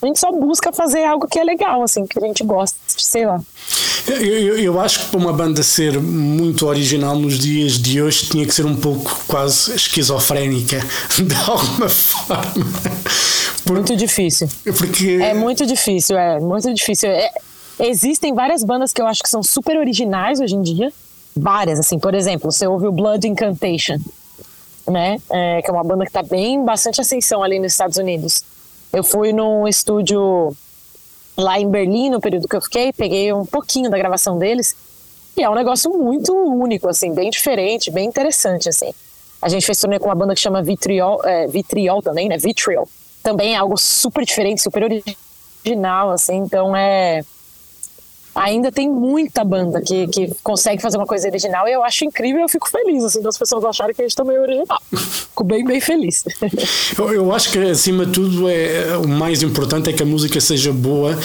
A 0.00 0.06
gente 0.06 0.20
só 0.20 0.30
busca 0.30 0.72
fazer 0.72 1.04
algo 1.04 1.26
que 1.26 1.38
é 1.38 1.44
legal, 1.44 1.82
assim, 1.82 2.06
que 2.06 2.22
a 2.22 2.26
gente 2.26 2.44
gosta, 2.44 2.78
sei 2.86 3.24
lá. 3.24 3.40
Eu, 4.06 4.16
eu, 4.16 4.58
eu, 4.58 4.80
acho 4.80 5.00
que 5.00 5.06
para 5.06 5.18
uma 5.18 5.32
banda 5.32 5.62
ser 5.62 5.98
muito 5.98 6.66
original 6.66 7.18
nos 7.18 7.38
dias 7.38 7.72
de 7.72 8.00
hoje 8.00 8.28
tinha 8.28 8.46
que 8.46 8.54
ser 8.54 8.64
um 8.66 8.76
pouco 8.76 9.18
quase 9.26 9.74
esquizofrénica, 9.74 10.78
de 11.16 11.34
alguma 11.34 11.88
forma. 11.88 12.42
Muito 13.68 13.96
difícil. 13.96 14.48
Porque... 14.76 15.18
É 15.20 15.34
muito 15.34 15.66
difícil, 15.66 16.16
é 16.16 16.38
muito 16.38 16.72
difícil. 16.72 17.10
É, 17.10 17.30
existem 17.80 18.34
várias 18.34 18.62
bandas 18.62 18.92
que 18.92 19.00
eu 19.00 19.06
acho 19.06 19.22
que 19.22 19.28
são 19.28 19.42
super 19.42 19.76
originais 19.78 20.40
hoje 20.40 20.54
em 20.54 20.62
dia. 20.62 20.92
Várias, 21.34 21.80
assim, 21.80 21.98
por 21.98 22.14
exemplo, 22.14 22.52
você 22.52 22.66
ouve 22.66 22.86
o 22.86 22.92
Blood 22.92 23.26
Incantation, 23.26 23.98
né? 24.86 25.18
É, 25.30 25.62
que 25.62 25.70
é 25.70 25.72
uma 25.72 25.82
banda 25.82 26.04
que 26.04 26.10
está 26.10 26.22
bem 26.22 26.64
bastante 26.64 27.00
ascensão 27.00 27.42
ali 27.42 27.58
nos 27.58 27.72
Estados 27.72 27.96
Unidos. 27.96 28.44
Eu 28.96 29.04
fui 29.04 29.30
num 29.30 29.68
estúdio 29.68 30.56
lá 31.36 31.60
em 31.60 31.68
Berlim, 31.68 32.08
no 32.08 32.18
período 32.18 32.48
que 32.48 32.56
eu 32.56 32.62
fiquei, 32.62 32.94
peguei 32.94 33.30
um 33.30 33.44
pouquinho 33.44 33.90
da 33.90 33.98
gravação 33.98 34.38
deles. 34.38 34.74
E 35.36 35.42
é 35.42 35.50
um 35.50 35.54
negócio 35.54 35.90
muito 35.90 36.32
único, 36.32 36.88
assim, 36.88 37.12
bem 37.12 37.28
diferente, 37.28 37.90
bem 37.90 38.08
interessante, 38.08 38.70
assim. 38.70 38.94
A 39.42 39.50
gente 39.50 39.66
fez 39.66 39.78
turnê 39.78 39.98
com 39.98 40.06
uma 40.06 40.14
banda 40.14 40.34
que 40.34 40.40
chama 40.40 40.62
Vitriol, 40.62 41.20
é, 41.26 41.46
Vitriol 41.46 42.00
também, 42.00 42.26
né? 42.26 42.38
Vitriol. 42.38 42.88
Também 43.22 43.52
é 43.52 43.58
algo 43.58 43.76
super 43.76 44.24
diferente, 44.24 44.62
super 44.62 44.82
original, 44.82 46.10
assim. 46.10 46.36
Então 46.36 46.74
é 46.74 47.22
ainda 48.36 48.70
tem 48.70 48.88
muita 48.88 49.42
banda 49.42 49.80
que, 49.80 50.06
que 50.08 50.30
consegue 50.42 50.80
fazer 50.80 50.98
uma 50.98 51.06
coisa 51.06 51.26
original 51.26 51.66
e 51.66 51.72
eu 51.72 51.82
acho 51.82 52.04
incrível 52.04 52.42
eu 52.42 52.48
fico 52.48 52.68
feliz, 52.68 53.02
assim, 53.02 53.22
das 53.22 53.38
pessoas 53.38 53.64
acharem 53.64 53.94
que 53.94 54.02
a 54.02 54.04
gente 54.04 54.14
também 54.14 54.36
é 54.36 54.40
original. 54.40 54.80
Fico 54.94 55.42
bem, 55.42 55.64
bem 55.64 55.80
feliz. 55.80 56.24
Eu, 56.98 57.12
eu 57.12 57.32
acho 57.32 57.50
que, 57.50 57.58
acima 57.58 58.06
de 58.06 58.12
tudo, 58.12 58.48
é, 58.48 58.96
o 58.96 59.08
mais 59.08 59.42
importante 59.42 59.90
é 59.90 59.92
que 59.92 60.02
a 60.02 60.06
música 60.06 60.40
seja 60.40 60.72
boa 60.72 61.18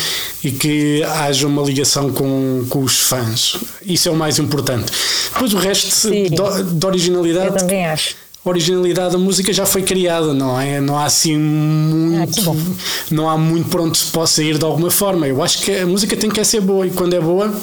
e 0.44 0.52
que 0.52 1.04
haja 1.04 1.48
uma 1.48 1.62
ligação 1.62 2.12
com, 2.12 2.66
com 2.70 2.80
os 2.80 3.02
fãs. 3.02 3.58
Isso 3.82 4.10
é 4.10 4.12
o 4.12 4.16
mais 4.16 4.38
importante. 4.40 4.92
Depois 5.34 5.54
o 5.54 5.58
resto 5.58 6.10
de 6.10 6.86
originalidade. 6.86 7.48
Eu 7.48 7.56
também 7.56 7.86
acho 7.86 8.16
originalidade 8.44 9.14
da 9.14 9.18
música 9.18 9.54
já 9.54 9.66
foi 9.66 9.84
criada, 9.84 10.34
não 10.34 10.60
é? 10.60 10.82
Não 10.82 10.98
há 10.98 11.06
assim 11.06 11.38
muito. 11.38 12.52
Ah, 12.52 12.56
não 13.12 13.30
há 13.30 13.38
muito 13.38 13.70
para 13.70 13.82
onde 13.82 13.98
se 13.98 14.06
possa 14.12 14.44
ir 14.44 14.58
de 14.58 14.66
alguma 14.66 14.90
forma. 14.90 15.28
Eu 15.28 15.44
acho 15.44 15.62
que 15.62 15.72
a 15.76 15.86
música 15.86 16.16
tem 16.18 16.30
que 16.30 16.44
ser 16.44 16.62
boa 16.62 16.86
e 16.88 16.92
quando 16.92 17.14
é 17.14 17.20
boa. 17.20 17.54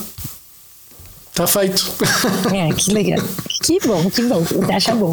Está 1.30 1.46
feito. 1.46 1.92
É, 2.52 2.72
que 2.74 2.90
legal. 2.94 3.24
Que 3.62 3.78
bom, 3.86 4.10
que 4.10 4.22
bom. 4.22 4.44
Acha 4.74 4.94
bom. 4.94 5.12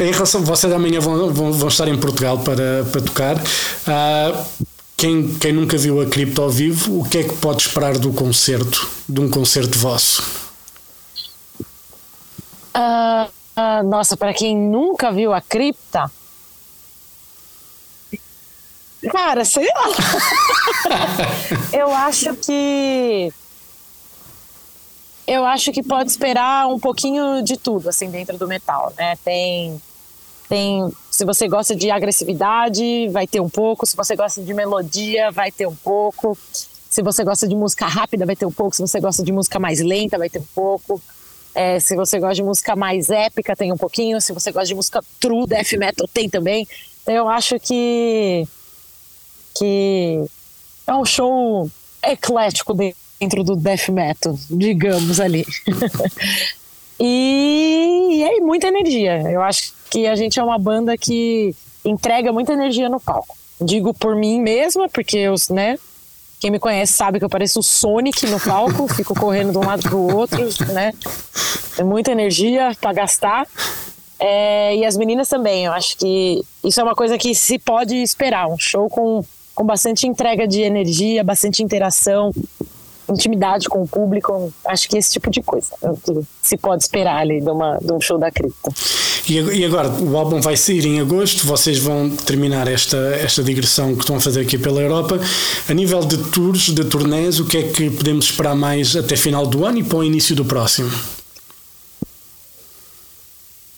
em 0.00 0.10
relação, 0.10 0.42
vocês 0.42 0.72
amanhã 0.72 1.00
vão, 1.00 1.32
vão, 1.32 1.52
vão 1.52 1.68
estar 1.68 1.86
em 1.88 1.98
Portugal 1.98 2.38
para, 2.38 2.84
para 2.90 3.00
tocar. 3.02 3.36
Uh, 3.36 4.44
quem, 4.96 5.34
quem 5.34 5.52
nunca 5.52 5.76
viu 5.76 6.00
a 6.00 6.06
Cripto 6.06 6.40
ao 6.40 6.48
vivo, 6.48 7.00
o 7.00 7.04
que 7.04 7.18
é 7.18 7.22
que 7.24 7.34
pode 7.34 7.62
esperar 7.62 7.98
do 7.98 8.10
concerto, 8.12 8.88
de 9.06 9.20
um 9.20 9.28
concerto 9.28 9.78
vosso? 9.78 10.22
Uh, 12.74 13.30
ah, 13.56 13.82
nossa, 13.82 14.18
para 14.18 14.34
quem 14.34 14.54
nunca 14.54 15.10
viu 15.10 15.32
a 15.32 15.40
cripta. 15.40 16.10
Cara, 19.10 19.46
sei 19.46 19.66
lá. 19.66 19.88
eu 21.72 21.90
acho 21.90 22.34
que. 22.36 23.32
Eu 25.26 25.44
acho 25.44 25.72
que 25.72 25.82
pode 25.82 26.10
esperar 26.10 26.68
um 26.68 26.78
pouquinho 26.78 27.42
de 27.42 27.56
tudo, 27.56 27.88
assim, 27.88 28.10
dentro 28.10 28.36
do 28.36 28.46
metal, 28.46 28.92
né? 28.96 29.16
Tem. 29.24 29.80
Tem. 30.50 30.92
Se 31.10 31.24
você 31.24 31.48
gosta 31.48 31.74
de 31.74 31.90
agressividade, 31.90 33.08
vai 33.08 33.26
ter 33.26 33.40
um 33.40 33.48
pouco. 33.48 33.86
Se 33.86 33.96
você 33.96 34.14
gosta 34.14 34.42
de 34.42 34.52
melodia, 34.52 35.30
vai 35.30 35.50
ter 35.50 35.66
um 35.66 35.74
pouco. 35.74 36.36
Se 36.90 37.02
você 37.02 37.24
gosta 37.24 37.48
de 37.48 37.56
música 37.56 37.86
rápida, 37.86 38.26
vai 38.26 38.36
ter 38.36 38.44
um 38.44 38.52
pouco. 38.52 38.76
Se 38.76 38.82
você 38.82 39.00
gosta 39.00 39.22
de 39.22 39.32
música 39.32 39.58
mais 39.58 39.80
lenta, 39.80 40.18
vai 40.18 40.28
ter 40.28 40.40
um 40.40 40.46
pouco. 40.54 41.00
É, 41.56 41.80
se 41.80 41.96
você 41.96 42.20
gosta 42.20 42.34
de 42.34 42.42
música 42.42 42.76
mais 42.76 43.08
épica, 43.08 43.56
tem 43.56 43.72
um 43.72 43.78
pouquinho. 43.78 44.20
Se 44.20 44.30
você 44.30 44.52
gosta 44.52 44.68
de 44.68 44.74
música 44.74 45.02
true, 45.18 45.46
death 45.46 45.72
metal, 45.72 46.06
tem 46.06 46.28
também. 46.28 46.68
Eu 47.06 47.30
acho 47.30 47.58
que, 47.58 48.46
que 49.54 50.22
é 50.86 50.94
um 50.94 51.04
show 51.06 51.70
eclético 52.04 52.74
dentro 52.74 53.42
do 53.42 53.56
death 53.56 53.88
metal, 53.88 54.38
digamos 54.50 55.18
ali. 55.18 55.46
e, 57.00 58.08
e 58.10 58.22
é 58.22 58.38
muita 58.40 58.68
energia. 58.68 59.22
Eu 59.22 59.40
acho 59.40 59.72
que 59.88 60.06
a 60.06 60.14
gente 60.14 60.38
é 60.38 60.42
uma 60.44 60.58
banda 60.58 60.98
que 60.98 61.56
entrega 61.82 62.34
muita 62.34 62.52
energia 62.52 62.90
no 62.90 63.00
palco. 63.00 63.34
Digo 63.58 63.94
por 63.94 64.14
mim 64.14 64.42
mesma, 64.42 64.90
porque 64.90 65.16
eu, 65.16 65.34
né, 65.48 65.78
quem 66.40 66.50
me 66.50 66.58
conhece 66.58 66.92
sabe 66.92 67.18
que 67.18 67.24
eu 67.24 67.30
pareço 67.30 67.60
o 67.60 67.62
Sonic 67.62 68.26
no 68.26 68.38
palco, 68.38 68.86
fico 68.94 69.14
correndo 69.14 69.52
de 69.52 69.58
um 69.58 69.64
lado 69.64 69.82
para 69.82 69.96
o 69.96 70.14
outro, 70.14 70.48
né? 70.72 70.92
É 71.78 71.82
muita 71.82 72.12
energia 72.12 72.76
para 72.80 72.92
gastar. 72.92 73.46
É, 74.18 74.76
e 74.76 74.84
as 74.84 74.96
meninas 74.96 75.28
também, 75.28 75.66
eu 75.66 75.72
acho 75.72 75.96
que 75.98 76.42
isso 76.64 76.80
é 76.80 76.82
uma 76.82 76.94
coisa 76.94 77.18
que 77.18 77.34
se 77.34 77.58
pode 77.58 77.94
esperar. 77.96 78.48
Um 78.48 78.58
show 78.58 78.88
com, 78.88 79.24
com 79.54 79.64
bastante 79.64 80.06
entrega 80.06 80.46
de 80.46 80.62
energia, 80.62 81.22
bastante 81.22 81.62
interação, 81.62 82.32
intimidade 83.08 83.68
com 83.68 83.82
o 83.82 83.88
público. 83.88 84.52
Acho 84.64 84.88
que 84.88 84.96
esse 84.96 85.12
tipo 85.12 85.30
de 85.30 85.42
coisa 85.42 85.74
é 85.82 85.88
que 86.04 86.20
se 86.42 86.56
pode 86.56 86.82
esperar 86.82 87.18
ali 87.18 87.40
de, 87.40 87.50
uma, 87.50 87.78
de 87.78 87.92
um 87.92 88.00
show 88.00 88.18
da 88.18 88.30
cripta. 88.30 88.70
E 89.28 89.64
agora, 89.64 89.88
o 89.88 90.16
álbum 90.16 90.40
vai 90.40 90.56
sair 90.56 90.86
em 90.86 91.00
agosto, 91.00 91.44
vocês 91.44 91.78
vão 91.78 92.08
terminar 92.10 92.68
esta, 92.68 92.96
esta 92.96 93.42
digressão 93.42 93.92
que 93.94 94.02
estão 94.02 94.16
a 94.16 94.20
fazer 94.20 94.42
aqui 94.42 94.56
pela 94.56 94.80
Europa. 94.80 95.18
A 95.68 95.74
nível 95.74 96.00
de 96.04 96.30
tours, 96.30 96.72
de 96.72 96.84
turnés, 96.84 97.40
o 97.40 97.44
que 97.44 97.58
é 97.58 97.62
que 97.64 97.90
podemos 97.90 98.26
esperar 98.26 98.54
mais 98.54 98.94
até 98.94 99.16
final 99.16 99.44
do 99.44 99.64
ano 99.64 99.78
e 99.78 99.82
para 99.82 99.98
o 99.98 100.04
início 100.04 100.36
do 100.36 100.44
próximo? 100.44 100.92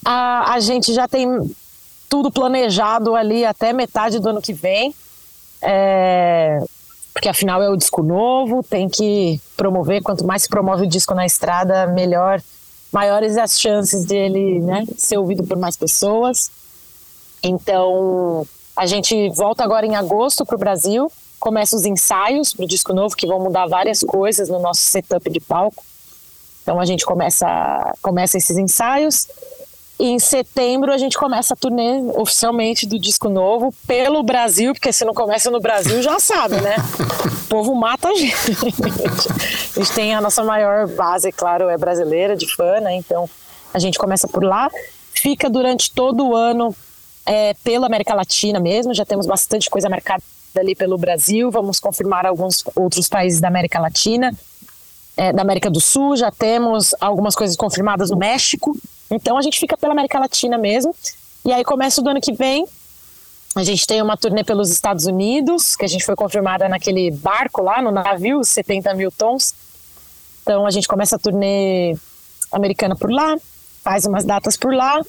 A, 0.05 0.53
a 0.53 0.61
gente 0.61 0.93
já 0.93 1.09
tem 1.09 1.27
tudo 2.11 2.31
planejado 2.31 3.15
ali 3.15 3.43
até 3.47 3.73
metade 3.73 4.19
do 4.19 4.29
ano 4.29 4.43
que 4.43 4.53
vem. 4.53 4.95
É, 5.63 6.59
porque 7.15 7.29
afinal 7.29 7.63
é 7.63 7.71
o 7.71 7.77
disco 7.77 8.03
novo, 8.03 8.63
tem 8.63 8.87
que 8.87 9.41
promover. 9.57 10.03
Quanto 10.03 10.27
mais 10.27 10.43
se 10.43 10.49
promove 10.49 10.85
o 10.85 10.87
disco 10.87 11.15
na 11.15 11.25
estrada, 11.25 11.87
melhor 11.87 12.39
maiores 12.93 13.37
as 13.37 13.61
chances 13.61 14.05
dele 14.05 14.61
né, 14.61 14.85
ser 14.97 15.19
ouvido 15.19 15.45
por 15.45 15.57
mais 15.57 15.77
pessoas. 15.77 16.51
Então, 17.43 18.47
a 18.77 18.87
gente 18.87 19.31
volta 19.31 19.63
agora 19.63 19.87
em 19.87 19.95
agosto 19.95 20.45
para 20.45 20.57
o 20.57 20.59
Brasil, 20.59 21.11
começa 21.39 21.77
os 21.77 21.85
ensaios 21.85 22.53
para 22.53 22.65
o 22.65 22.69
disco 22.69 22.93
novo, 22.93 23.17
que 23.17 23.27
vão 23.27 23.41
mudar 23.41 23.67
várias 23.67 24.01
coisas 24.01 24.49
no 24.49 24.59
nosso 24.59 24.81
setup 24.81 25.31
de 25.31 25.41
palco. 25.41 25.85
Então, 26.63 26.81
a 26.81 26.85
gente 26.85 27.05
começa, 27.05 27.95
começa 28.03 28.37
esses 28.37 28.57
ensaios. 28.57 29.27
Em 30.01 30.19
setembro 30.21 30.93
a 30.93 30.99
gente 30.99 31.19
começa 31.19 31.55
a 31.55 31.57
turnê 31.57 32.01
oficialmente 32.15 32.87
do 32.87 32.99
disco 32.99 33.29
novo 33.29 33.75
pelo 33.85 34.23
Brasil, 34.23 34.73
porque 34.73 34.93
se 34.93 35.05
não 35.05 35.13
começa 35.13 35.51
no 35.51 35.61
Brasil 35.61 36.01
já 36.03 36.21
sabe, 36.21 36.61
né? 36.61 36.77
O 37.45 37.49
povo 37.49 37.75
mata 37.75 38.09
a 38.09 38.15
gente. 38.15 38.35
A 39.77 39.81
gente 39.81 39.93
tem 39.93 40.15
a 40.15 40.21
nossa 40.21 40.45
maior 40.45 40.87
base, 40.87 41.33
claro, 41.33 41.69
é 41.69 41.77
brasileira, 41.77 42.37
de 42.37 42.47
fã, 42.55 42.79
né? 42.81 42.95
Então 42.95 43.29
a 43.75 43.79
gente 43.81 43.99
começa 43.99 44.29
por 44.29 44.45
lá, 44.45 44.71
fica 45.13 45.51
durante 45.51 45.91
todo 45.91 46.29
o 46.29 46.37
ano 46.37 46.75
é, 47.27 47.55
pela 47.65 47.87
América 47.87 48.15
Latina 48.15 48.61
mesmo, 48.61 48.95
já 48.95 49.05
temos 49.05 49.27
bastante 49.27 49.69
coisa 49.69 49.89
marcada 49.89 50.23
ali 50.57 50.77
pelo 50.77 50.97
Brasil, 50.97 51.51
vamos 51.51 51.81
confirmar 51.81 52.25
alguns 52.25 52.65
outros 52.75 53.09
países 53.09 53.41
da 53.41 53.49
América 53.49 53.81
Latina. 53.81 54.33
É, 55.17 55.33
da 55.33 55.43
América 55.43 55.69
do 55.69 55.81
Sul, 55.81 56.17
já 56.17 56.31
temos 56.31 56.95
algumas 57.01 57.35
coisas 57.35 57.57
confirmadas 57.57 58.09
no 58.09 58.17
México, 58.17 58.77
então 59.11 59.37
a 59.37 59.43
gente 59.43 59.59
fica 59.59 59.77
pela 59.77 59.93
América 59.93 60.19
Latina 60.19 60.59
mesmo. 60.59 60.95
E 61.45 61.53
aí 61.53 61.65
começa 61.65 62.03
do 62.03 62.11
ano 62.11 62.21
que 62.21 62.33
vem. 62.33 62.67
A 63.55 63.65
gente 63.65 63.87
tem 63.87 64.03
uma 64.03 64.17
turnê 64.17 64.45
pelos 64.45 64.71
Estados 64.71 65.07
Unidos, 65.07 65.75
que 65.75 65.85
a 65.85 65.89
gente 65.89 66.05
foi 66.05 66.15
confirmada 66.15 66.69
naquele 66.69 67.11
barco 67.11 67.63
lá, 67.63 67.81
no 67.81 67.91
navio, 67.91 68.45
70 68.45 68.95
mil 68.95 69.11
tons. 69.11 69.55
Então 70.43 70.67
a 70.67 70.71
gente 70.71 70.87
começa 70.87 71.17
a 71.17 71.19
turnê 71.19 71.97
americana 72.53 72.95
por 72.95 73.11
lá, 73.11 73.37
faz 73.83 74.05
umas 74.05 74.25
datas 74.25 74.57
por 74.57 74.75
lá, 74.75 75.01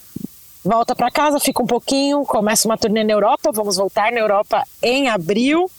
volta 0.64 0.96
para 0.96 1.12
casa, 1.12 1.40
fica 1.40 1.62
um 1.62 1.66
pouquinho, 1.66 2.24
começa 2.26 2.68
uma 2.68 2.78
turnê 2.78 3.04
na 3.04 3.14
Europa, 3.14 3.52
vamos 3.52 3.78
voltar 3.78 4.12
na 4.12 4.20
Europa 4.20 4.64
em 4.82 5.10
abril, 5.10 5.70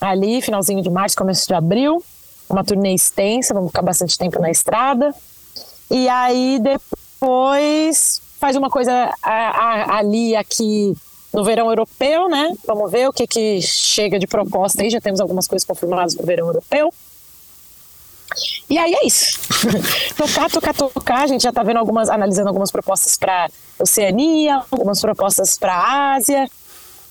ali, 0.00 0.40
finalzinho 0.42 0.82
de 0.82 0.90
março, 0.90 1.16
começo 1.16 1.46
de 1.46 1.54
abril. 1.54 2.02
Uma 2.48 2.62
turnê 2.62 2.94
extensa, 2.94 3.52
vamos 3.52 3.70
ficar 3.70 3.82
bastante 3.82 4.16
tempo 4.16 4.40
na 4.40 4.50
estrada. 4.50 5.14
E 5.90 6.08
aí 6.08 6.60
depois 7.26 8.22
faz 8.38 8.54
uma 8.54 8.70
coisa 8.70 9.12
a, 9.20 9.32
a, 9.32 9.98
ali 9.98 10.36
aqui 10.36 10.94
no 11.34 11.42
verão 11.42 11.68
europeu, 11.68 12.28
né? 12.28 12.52
Vamos 12.64 12.88
ver 12.88 13.08
o 13.08 13.12
que 13.12 13.26
que 13.26 13.60
chega 13.60 14.16
de 14.16 14.28
proposta 14.28 14.82
aí. 14.82 14.90
Já 14.90 15.00
temos 15.00 15.20
algumas 15.20 15.48
coisas 15.48 15.66
confirmadas 15.66 16.14
no 16.14 16.24
verão 16.24 16.46
europeu. 16.46 16.94
E 18.70 18.78
aí 18.78 18.94
é 18.94 19.04
isso. 19.04 19.40
tocar, 20.16 20.48
tocar, 20.48 20.72
tocar. 20.72 21.22
A 21.24 21.26
gente 21.26 21.42
já 21.42 21.48
está 21.48 21.64
vendo 21.64 21.78
algumas, 21.78 22.08
analisando 22.08 22.48
algumas 22.48 22.70
propostas 22.70 23.16
para 23.16 23.50
Oceania, 23.76 24.62
algumas 24.70 25.00
propostas 25.00 25.58
para 25.58 26.14
Ásia. 26.14 26.48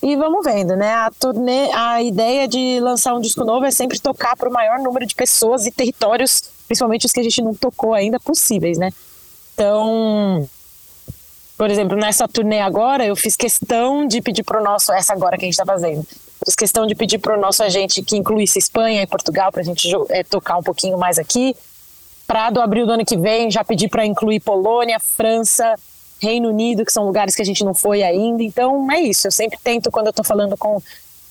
E 0.02 0.16
vamos 0.16 0.46
vendo, 0.46 0.78
né? 0.78 0.94
A, 0.94 1.12
turnê, 1.12 1.70
a 1.74 2.02
ideia 2.02 2.48
de 2.48 2.80
lançar 2.80 3.14
um 3.16 3.20
disco 3.20 3.44
novo 3.44 3.66
é 3.66 3.72
sempre 3.72 4.00
tocar 4.00 4.38
para 4.38 4.48
o 4.48 4.54
maior 4.54 4.80
número 4.80 5.06
de 5.06 5.14
pessoas 5.14 5.66
e 5.66 5.72
territórios, 5.72 6.42
principalmente 6.68 7.06
os 7.06 7.12
que 7.12 7.20
a 7.20 7.24
gente 7.24 7.42
não 7.42 7.54
tocou 7.54 7.94
ainda, 7.94 8.18
possíveis, 8.18 8.78
né? 8.78 8.92
Então, 9.56 10.50
por 11.58 11.72
exemplo, 11.72 11.96
nessa 11.96 12.28
turnê 12.28 12.60
agora, 12.60 13.06
eu 13.06 13.16
fiz 13.16 13.38
questão 13.38 14.06
de 14.06 14.22
pedir 14.22 14.44
para 14.44 14.60
o 14.60 14.64
nosso, 14.64 14.92
essa 14.92 15.14
agora 15.14 15.38
que 15.38 15.46
a 15.46 15.48
gente 15.48 15.54
está 15.54 15.66
fazendo, 15.66 16.06
fiz 16.44 16.56
questão 16.56 16.86
de 16.86 16.94
pedir 16.94 17.20
para 17.20 17.38
o 17.38 17.40
nosso 17.40 17.64
agente 17.64 18.04
que 18.04 18.18
incluísse 18.18 18.60
Espanha 18.60 19.02
e 19.02 19.08
Portugal 19.08 19.54
para 19.54 19.62
a 19.62 19.64
gente 19.64 19.90
é, 20.10 20.24
tocar 20.24 20.58
um 20.58 20.62
pouquinho 20.62 20.98
mais 20.98 21.18
aqui. 21.18 21.56
Para 22.28 22.50
do 22.50 22.60
abril 22.60 22.86
do 22.86 22.92
ano 22.92 23.06
que 23.06 23.16
vem, 23.16 23.50
já 23.50 23.64
pedi 23.64 23.88
para 23.88 24.06
incluir 24.06 24.42
Polônia, 24.42 25.00
França, 25.00 25.76
Reino 26.20 26.50
Unido, 26.50 26.84
que 26.84 26.92
são 26.92 27.06
lugares 27.06 27.34
que 27.34 27.42
a 27.42 27.46
gente 27.46 27.64
não 27.64 27.74
foi 27.74 28.04
ainda. 28.04 28.44
Então 28.44 28.92
é 28.92 29.00
isso. 29.00 29.28
Eu 29.28 29.32
sempre 29.32 29.58
tento, 29.64 29.90
quando 29.90 30.08
eu 30.08 30.10
estou 30.10 30.26
falando 30.26 30.58
com 30.58 30.82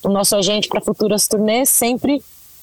o 0.02 0.08
nosso 0.08 0.34
agente 0.34 0.68
para 0.68 0.80
futuras 0.80 1.26
turnês, 1.26 1.68
sempre 1.68 2.22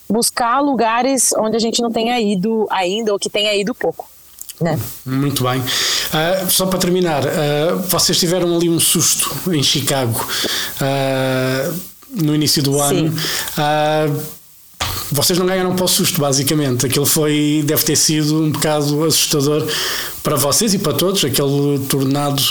buscar 0.10 0.60
lugares 0.60 1.32
onde 1.34 1.56
a 1.56 1.60
gente 1.60 1.82
não 1.82 1.92
tenha 1.92 2.20
ido 2.20 2.66
ainda 2.72 3.14
ou 3.14 3.20
que 3.20 3.30
tenha 3.30 3.54
ido 3.54 3.76
pouco. 3.76 4.11
Né? 4.62 4.80
Muito 5.06 5.44
bem. 5.44 5.60
Uh, 5.60 6.50
só 6.50 6.66
para 6.68 6.80
terminar, 6.80 7.24
uh, 7.26 7.80
vocês 7.90 8.20
tiveram 8.20 8.56
ali 8.56 8.70
um 8.70 8.80
susto 8.80 9.32
em 9.52 9.64
Chicago 9.64 10.26
uh, 10.80 11.74
no 12.16 12.36
início 12.36 12.62
do 12.62 12.80
ano. 12.80 13.14
vocês 15.12 15.40
não 15.40 15.46
ganharam 15.46 15.76
para 15.76 15.86
o 15.86 15.88
susto, 15.88 16.22
basicamente. 16.22 16.86
Aquilo 16.86 17.06
foi, 17.06 17.64
deve 17.66 17.84
ter 17.84 17.96
sido 17.96 18.44
um 18.44 18.52
bocado 18.52 19.06
assustador 19.06 19.68
para 20.22 20.36
vocês 20.36 20.74
e 20.74 20.78
para 20.78 20.94
todos. 20.94 21.24
Aquele 21.26 21.80
tornado 21.90 22.42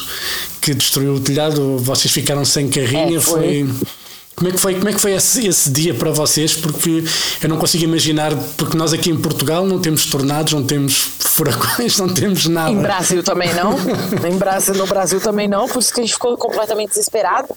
que 0.60 0.74
destruiu 0.74 1.14
o 1.14 1.20
telhado, 1.20 1.78
vocês 1.78 2.12
ficaram 2.12 2.44
sem 2.44 2.68
carrinha. 2.68 3.18
É, 3.18 3.20
foi... 3.20 3.66
foi 3.66 3.99
como 4.40 4.48
é 4.48 4.52
que 4.52 4.58
foi, 4.58 4.74
como 4.76 4.88
é 4.88 4.92
que 4.94 4.98
foi 4.98 5.12
esse, 5.12 5.46
esse, 5.46 5.70
dia 5.70 5.92
para 5.92 6.10
vocês? 6.12 6.56
Porque 6.56 7.04
eu 7.42 7.48
não 7.50 7.58
consigo 7.58 7.84
imaginar, 7.84 8.32
porque 8.56 8.74
nós 8.74 8.90
aqui 8.90 9.10
em 9.10 9.20
Portugal 9.20 9.66
não 9.66 9.78
temos 9.78 10.06
tornados, 10.06 10.54
não 10.54 10.64
temos 10.64 10.96
furacões, 11.18 11.98
não 11.98 12.08
temos 12.08 12.46
nada. 12.46 12.70
Em 12.70 12.80
Brasil 12.80 13.22
também 13.22 13.52
não. 13.52 13.76
em 14.26 14.38
Brasil, 14.38 14.74
no 14.74 14.86
Brasil 14.86 15.20
também 15.20 15.46
não, 15.46 15.68
por 15.68 15.80
isso 15.80 15.92
que 15.92 16.00
a 16.00 16.02
gente 16.02 16.14
ficou 16.14 16.38
completamente 16.38 16.88
desesperado. 16.88 17.48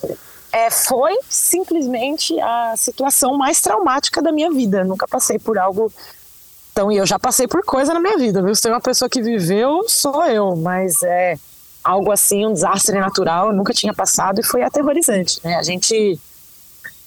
É, 0.52 0.70
foi 0.70 1.18
simplesmente 1.30 2.38
a 2.42 2.74
situação 2.76 3.38
mais 3.38 3.62
traumática 3.62 4.22
da 4.22 4.34
minha 4.34 4.52
vida. 4.52 4.84
nunca 4.84 5.08
passei 5.08 5.40
por 5.40 5.58
algo 5.58 5.90
então, 6.74 6.92
e 6.92 6.98
eu 6.98 7.06
já 7.06 7.18
passei 7.18 7.48
por 7.48 7.64
coisa 7.64 7.94
na 7.94 8.02
minha 8.02 8.18
vida, 8.18 8.42
viu? 8.42 8.54
Se 8.54 8.62
tem 8.62 8.72
uma 8.72 8.82
pessoa 8.82 9.08
que 9.08 9.22
viveu, 9.22 9.86
sou 9.88 10.26
eu, 10.26 10.54
mas 10.58 11.02
é 11.02 11.38
algo 11.82 12.12
assim, 12.12 12.46
um 12.46 12.52
desastre 12.52 13.00
natural, 13.00 13.48
eu 13.48 13.54
nunca 13.54 13.72
tinha 13.72 13.94
passado 13.94 14.42
e 14.42 14.44
foi 14.44 14.64
aterrorizante, 14.64 15.40
né? 15.44 15.56
A 15.56 15.64
gente 15.64 16.20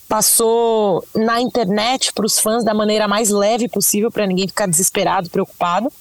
passou 0.09 1.05
na 1.14 1.40
internet 1.40 2.12
para 2.12 2.27
os 2.27 2.38
fãs 2.38 2.64
da 2.64 2.73
maneira 2.73 3.09
mais 3.09 3.31
leve 3.31 3.69
possível 3.69 4.11
para 4.11 4.27
ninguém 4.27 4.47
ficar 4.47 4.66
desesperado, 4.66 5.31
preocupado. 5.31 5.92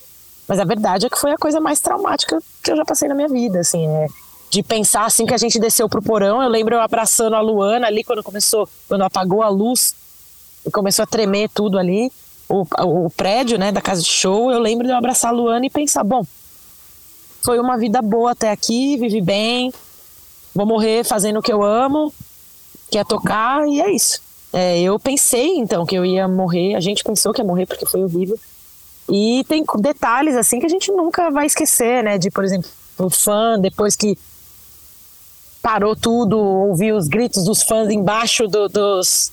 Mas 0.47 0.59
a 0.59 0.63
verdade 0.63 1.07
é 1.07 1.09
que 1.09 1.17
foi 1.17 1.31
a 1.31 1.37
coisa 1.37 1.59
mais 1.59 1.79
traumática 1.79 2.39
que 2.61 2.71
eu 2.71 2.77
já 2.77 2.85
passei 2.85 3.07
na 3.07 3.15
minha 3.15 3.27
vida, 3.27 3.59
assim, 3.59 3.87
é, 3.87 4.07
de 4.49 4.61
pensar 4.61 5.05
assim 5.05 5.25
que 5.25 5.33
a 5.33 5.37
gente 5.37 5.59
desceu 5.59 5.89
pro 5.89 6.01
porão. 6.01 6.41
Eu 6.41 6.49
lembro 6.49 6.75
eu 6.75 6.81
abraçando 6.81 7.35
a 7.35 7.41
Luana 7.41 7.87
ali 7.87 8.03
quando 8.03 8.21
começou, 8.21 8.69
quando 8.87 9.01
apagou 9.01 9.41
a 9.41 9.49
luz 9.49 9.95
e 10.65 10.69
começou 10.69 11.03
a 11.03 11.07
tremer 11.07 11.49
tudo 11.49 11.79
ali, 11.79 12.11
o, 12.47 12.63
o 12.83 13.09
prédio, 13.09 13.57
né, 13.57 13.71
da 13.71 13.81
casa 13.81 14.03
de 14.03 14.07
show. 14.07 14.51
Eu 14.51 14.59
lembro 14.59 14.85
de 14.85 14.93
eu 14.93 14.97
abraçar 14.97 15.31
a 15.31 15.33
Luana 15.33 15.65
e 15.65 15.69
pensar, 15.69 16.03
bom, 16.03 16.23
foi 17.43 17.59
uma 17.59 17.75
vida 17.77 18.01
boa 18.03 18.31
até 18.31 18.51
aqui, 18.51 18.97
vivi 18.97 19.21
bem, 19.21 19.73
vou 20.53 20.65
morrer 20.65 21.03
fazendo 21.03 21.39
o 21.39 21.41
que 21.41 21.51
eu 21.51 21.63
amo, 21.63 22.13
que 22.95 22.99
é 22.99 23.03
tocar, 23.03 23.67
e 23.67 23.81
é 23.81 23.91
isso. 23.91 24.21
É, 24.53 24.79
eu 24.79 24.97
pensei, 24.97 25.57
então, 25.57 25.85
que 25.85 25.95
eu 25.95 26.05
ia 26.05 26.29
morrer, 26.29 26.75
a 26.75 26.79
gente 26.79 27.03
pensou 27.03 27.33
que 27.33 27.41
ia 27.41 27.45
morrer 27.45 27.65
porque 27.65 27.85
foi 27.85 28.01
horrível. 28.01 28.39
E 29.09 29.43
tem 29.49 29.65
detalhes, 29.79 30.33
assim, 30.37 30.61
que 30.61 30.65
a 30.65 30.69
gente 30.69 30.89
nunca 30.93 31.29
vai 31.29 31.45
esquecer, 31.45 32.01
né? 32.01 32.17
De, 32.17 32.31
por 32.31 32.45
exemplo, 32.45 32.69
o 32.97 33.09
fã, 33.09 33.59
depois 33.59 33.97
que 33.97 34.17
parou 35.61 35.93
tudo, 35.93 36.39
ouvir 36.39 36.93
os 36.93 37.09
gritos 37.09 37.43
dos 37.43 37.63
fãs 37.63 37.89
embaixo 37.89 38.47
do, 38.47 38.69
dos, 38.69 39.29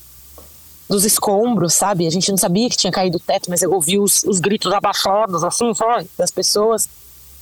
dos 0.88 1.04
escombros, 1.04 1.72
sabe? 1.72 2.04
A 2.04 2.10
gente 2.10 2.32
não 2.32 2.38
sabia 2.38 2.68
que 2.68 2.76
tinha 2.76 2.92
caído 2.92 3.18
o 3.18 3.20
teto, 3.20 3.48
mas 3.48 3.62
eu 3.62 3.72
ouvi 3.72 3.96
os, 3.96 4.24
os 4.24 4.40
gritos 4.40 4.72
abaixados, 4.72 5.44
assim? 5.44 5.70
Das 6.18 6.32
pessoas. 6.32 6.88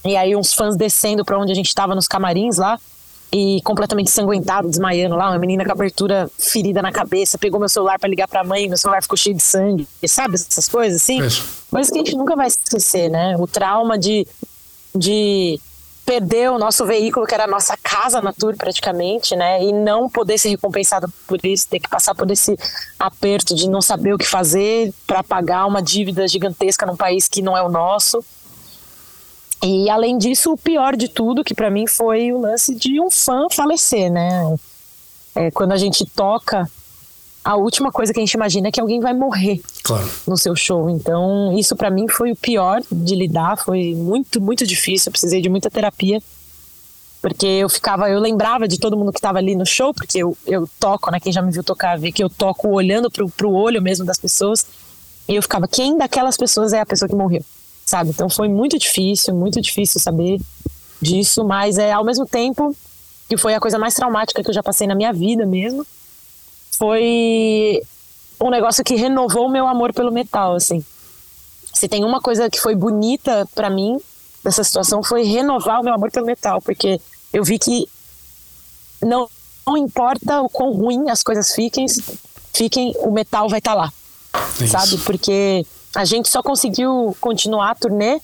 E 0.05 0.15
aí 0.17 0.37
uns 0.37 0.53
fãs 0.53 0.77
descendo 0.77 1.25
para 1.25 1.39
onde 1.39 1.51
a 1.51 1.55
gente 1.55 1.69
estava 1.69 1.95
nos 1.95 2.07
camarins 2.07 2.59
lá 2.59 2.79
e 3.33 3.61
completamente 3.63 4.09
ensanguentado, 4.09 4.69
desmaiando 4.69 5.15
lá, 5.15 5.31
uma 5.31 5.39
menina 5.39 5.65
com 5.65 5.73
abertura 5.73 6.29
ferida 6.39 6.83
na 6.83 6.91
cabeça, 6.91 7.39
pegou 7.39 7.61
meu 7.61 7.69
celular 7.69 7.99
para 7.99 8.09
ligar 8.09 8.27
para 8.27 8.41
a 8.41 8.45
mãe, 8.45 8.69
meu 8.69 8.77
celular 8.77 9.03
ficou 9.03 9.17
cheio 9.17 9.37
de 9.37 9.43
sangue, 9.43 9.87
sabe 10.07 10.35
essas 10.35 10.69
coisas 10.69 11.01
assim? 11.01 11.25
Isso. 11.25 11.47
Coisas 11.71 11.93
que 11.93 11.99
a 11.99 12.05
gente 12.05 12.17
nunca 12.17 12.35
vai 12.35 12.49
esquecer, 12.49 13.09
né? 13.09 13.37
O 13.39 13.47
trauma 13.47 13.97
de 13.99 14.27
de 14.93 15.61
perder 16.05 16.51
o 16.51 16.59
nosso 16.59 16.85
veículo, 16.85 17.25
que 17.25 17.33
era 17.33 17.45
a 17.45 17.47
nossa 17.47 17.77
casa 17.77 18.21
na 18.21 18.33
tour 18.33 18.57
praticamente, 18.57 19.37
né? 19.37 19.63
E 19.63 19.73
não 19.73 20.09
poder 20.09 20.39
ser 20.39 20.49
recompensado 20.49 21.09
por 21.25 21.39
isso, 21.45 21.69
ter 21.69 21.79
que 21.79 21.89
passar 21.89 22.17
por 22.17 22.29
esse 22.29 22.59
aperto 22.99 23.55
de 23.55 23.69
não 23.69 23.81
saber 23.81 24.13
o 24.13 24.19
que 24.19 24.27
fazer 24.27 24.93
para 25.07 25.23
pagar 25.23 25.67
uma 25.67 25.81
dívida 25.81 26.27
gigantesca 26.27 26.85
num 26.85 26.97
país 26.97 27.29
que 27.29 27.41
não 27.41 27.57
é 27.57 27.63
o 27.63 27.69
nosso. 27.69 28.25
E 29.63 29.91
além 29.91 30.17
disso, 30.17 30.53
o 30.53 30.57
pior 30.57 30.97
de 30.97 31.09
tudo, 31.09 31.45
que 31.45 31.55
para 31.55 31.71
mim 31.71 31.87
foi 31.87 32.33
o 32.33 32.41
lance 32.41 32.75
de 32.75 33.01
um 33.01 33.11
fã 33.11 33.47
falecer, 33.51 34.11
né? 34.11 34.57
É, 35.35 35.51
quando 35.51 35.73
a 35.73 35.77
gente 35.77 36.05
toca, 36.07 36.69
a 37.45 37.57
última 37.57 37.93
coisa 37.93 38.13
que 38.13 38.19
a 38.19 38.23
gente 38.23 38.33
imagina 38.33 38.69
é 38.69 38.71
que 38.71 38.81
alguém 38.81 39.01
vai 39.01 39.13
morrer 39.13 39.61
claro. 39.83 40.09
no 40.27 40.37
seu 40.37 40.57
show. 40.57 40.89
Então, 40.89 41.57
isso 41.59 41.77
para 41.77 41.91
mim 41.91 42.09
foi 42.09 42.33
o 42.33 42.37
pior 42.37 42.83
de 42.91 43.15
lidar, 43.15 43.57
foi 43.57 43.95
muito, 43.95 44.41
muito 44.41 44.67
difícil. 44.67 45.09
Eu 45.09 45.13
precisei 45.13 45.43
de 45.43 45.49
muita 45.49 45.71
terapia. 45.71 46.23
Porque 47.23 47.47
eu 47.47 47.69
ficava, 47.69 48.09
eu 48.09 48.19
lembrava 48.19 48.67
de 48.67 48.79
todo 48.79 48.97
mundo 48.97 49.13
que 49.13 49.19
estava 49.19 49.37
ali 49.37 49.55
no 49.55 49.67
show, 49.67 49.93
porque 49.93 50.19
eu, 50.19 50.35
eu 50.47 50.67
toco, 50.81 51.11
né? 51.11 51.21
Quem 51.21 51.31
já 51.31 51.43
me 51.43 51.53
viu 51.53 51.63
tocar 51.63 51.99
vê 51.99 52.11
que 52.11 52.25
eu 52.25 52.31
toco 52.31 52.69
olhando 52.69 53.11
pro, 53.11 53.29
pro 53.29 53.53
olho 53.53 53.83
mesmo 53.83 54.07
das 54.07 54.19
pessoas. 54.19 54.65
E 55.29 55.35
eu 55.35 55.43
ficava, 55.43 55.69
quem 55.69 55.99
daquelas 55.99 56.39
pessoas 56.39 56.73
é 56.73 56.81
a 56.81 56.87
pessoa 56.87 57.09
que 57.09 57.15
morreu? 57.15 57.45
Sabe? 57.91 58.11
Então 58.11 58.31
foi 58.31 58.49
muito 58.49 58.79
difícil, 58.79 59.35
muito 59.35 59.61
difícil 59.61 60.01
saber 60.01 60.41
disso, 61.03 61.45
mas 61.45 61.77
é 61.77 61.93
ao 61.93 62.05
mesmo 62.05 62.25
tempo 62.25 62.75
que 63.29 63.37
foi 63.37 63.55
a 63.55 63.61
coisa 63.61 63.79
mais 63.79 63.95
traumática 63.95 64.43
que 64.43 64.49
eu 64.49 64.55
já 64.55 64.63
passei 64.63 64.87
na 64.87 64.95
minha 64.95 65.13
vida 65.13 65.45
mesmo. 65.45 65.85
Foi 66.79 67.83
um 68.41 68.49
negócio 68.49 68.85
que 68.85 68.95
renovou 68.95 69.47
o 69.47 69.51
meu 69.51 69.67
amor 69.67 69.93
pelo 69.93 70.13
metal, 70.13 70.55
assim. 70.55 70.85
Se 71.75 71.89
tem 71.89 72.05
uma 72.05 72.21
coisa 72.21 72.49
que 72.49 72.61
foi 72.61 72.75
bonita 72.75 73.47
para 73.55 73.69
mim 73.69 73.99
dessa 74.43 74.65
situação 74.65 75.03
foi 75.03 75.23
renovar 75.23 75.81
o 75.81 75.85
meu 75.85 75.93
amor 75.93 76.11
pelo 76.11 76.25
metal, 76.25 76.63
porque 76.63 76.99
eu 77.33 77.45
vi 77.45 77.59
que 77.59 77.87
não, 79.03 79.29
não 79.67 79.77
importa 79.77 80.41
o 80.41 80.49
quão 80.49 80.73
ruim 80.73 81.11
as 81.11 81.23
coisas 81.23 81.53
fiquem, 81.53 81.87
fiquem 82.55 82.95
o 82.99 83.11
metal 83.11 83.49
vai 83.49 83.59
estar 83.59 83.73
tá 83.73 83.77
lá. 83.77 83.93
É 84.63 84.67
sabe? 84.67 84.97
Porque 84.99 85.67
a 85.95 86.05
gente 86.05 86.29
só 86.29 86.43
conseguiu 86.43 87.17
continuar 87.21 87.71
a 87.71 87.75
turnê 87.75 88.21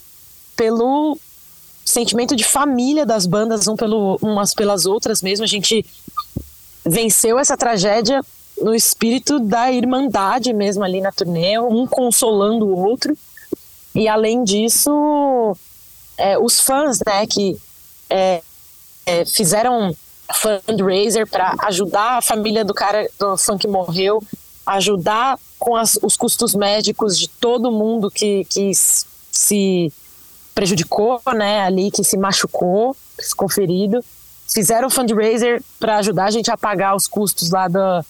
pelo 0.56 1.18
sentimento 1.84 2.34
de 2.34 2.44
família 2.44 3.06
das 3.06 3.26
bandas, 3.26 3.68
um 3.68 3.76
pelo, 3.76 4.18
umas 4.22 4.54
pelas 4.54 4.86
outras 4.86 5.22
mesmo. 5.22 5.44
A 5.44 5.48
gente 5.48 5.84
venceu 6.84 7.38
essa 7.38 7.56
tragédia 7.56 8.22
no 8.60 8.74
espírito 8.74 9.38
da 9.38 9.70
irmandade 9.70 10.52
mesmo 10.52 10.82
ali 10.82 11.00
na 11.00 11.12
turnê, 11.12 11.58
um 11.58 11.86
consolando 11.86 12.66
o 12.66 12.78
outro. 12.78 13.16
E 13.94 14.08
além 14.08 14.44
disso, 14.44 15.56
é, 16.16 16.38
os 16.38 16.60
fãs, 16.60 16.98
né, 17.04 17.26
que 17.26 17.56
é, 18.08 18.42
é, 19.04 19.24
fizeram 19.24 19.94
fundraiser 20.34 21.26
para 21.26 21.54
ajudar 21.64 22.18
a 22.18 22.22
família 22.22 22.64
do 22.64 22.74
cara 22.74 23.08
do 23.18 23.36
fã 23.36 23.56
que 23.56 23.68
morreu, 23.68 24.22
ajudar 24.66 25.38
com 25.58 25.76
as, 25.76 25.98
os 26.02 26.16
custos 26.16 26.54
médicos 26.54 27.18
de 27.18 27.28
todo 27.28 27.70
mundo 27.70 28.10
que, 28.10 28.44
que 28.46 28.72
se 28.74 29.92
prejudicou, 30.54 31.20
né, 31.34 31.60
ali, 31.60 31.90
que 31.90 32.02
se 32.02 32.16
machucou, 32.16 32.96
que 33.16 33.28
ficou 33.28 33.48
ferido. 33.48 34.04
Fizeram 34.48 34.88
fundraiser 34.90 35.62
para 35.78 35.98
ajudar 35.98 36.26
a 36.26 36.30
gente 36.30 36.50
a 36.50 36.56
pagar 36.56 36.96
os 36.96 37.06
custos 37.06 37.50
lá 37.50 37.68
do, 37.68 38.04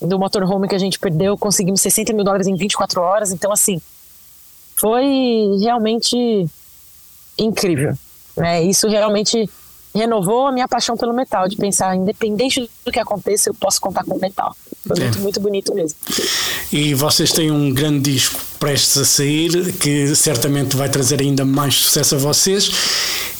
do 0.00 0.18
motorhome 0.18 0.68
que 0.68 0.74
a 0.74 0.78
gente 0.78 0.98
perdeu. 0.98 1.36
Conseguimos 1.36 1.80
60 1.80 2.12
mil 2.12 2.24
dólares 2.24 2.46
em 2.46 2.56
24 2.56 3.00
horas. 3.00 3.32
Então, 3.32 3.52
assim, 3.52 3.80
foi 4.76 5.58
realmente 5.60 6.48
incrível. 7.38 7.94
Né? 8.36 8.62
Isso 8.62 8.88
realmente 8.88 9.48
renovou 9.94 10.48
a 10.48 10.52
minha 10.52 10.66
paixão 10.66 10.96
pelo 10.96 11.12
metal, 11.12 11.46
de 11.48 11.56
pensar, 11.56 11.94
independente 11.94 12.68
do 12.84 12.90
que 12.90 12.98
aconteça, 12.98 13.48
eu 13.48 13.54
posso 13.54 13.80
contar 13.80 14.04
com 14.04 14.16
o 14.16 14.20
metal. 14.20 14.56
Muito, 14.86 15.18
É. 15.18 15.20
muito 15.20 15.40
bonito 15.40 15.74
mesmo. 15.74 15.96
E 16.72 16.92
vocês 16.94 17.32
têm 17.32 17.50
um 17.50 17.72
grande 17.72 18.12
disco 18.12 18.38
prestes 18.58 18.96
a 18.98 19.04
sair, 19.04 19.72
que 19.74 20.14
certamente 20.14 20.76
vai 20.76 20.88
trazer 20.88 21.20
ainda 21.20 21.44
mais 21.44 21.74
sucesso 21.76 22.14
a 22.14 22.18
vocês. 22.18 22.70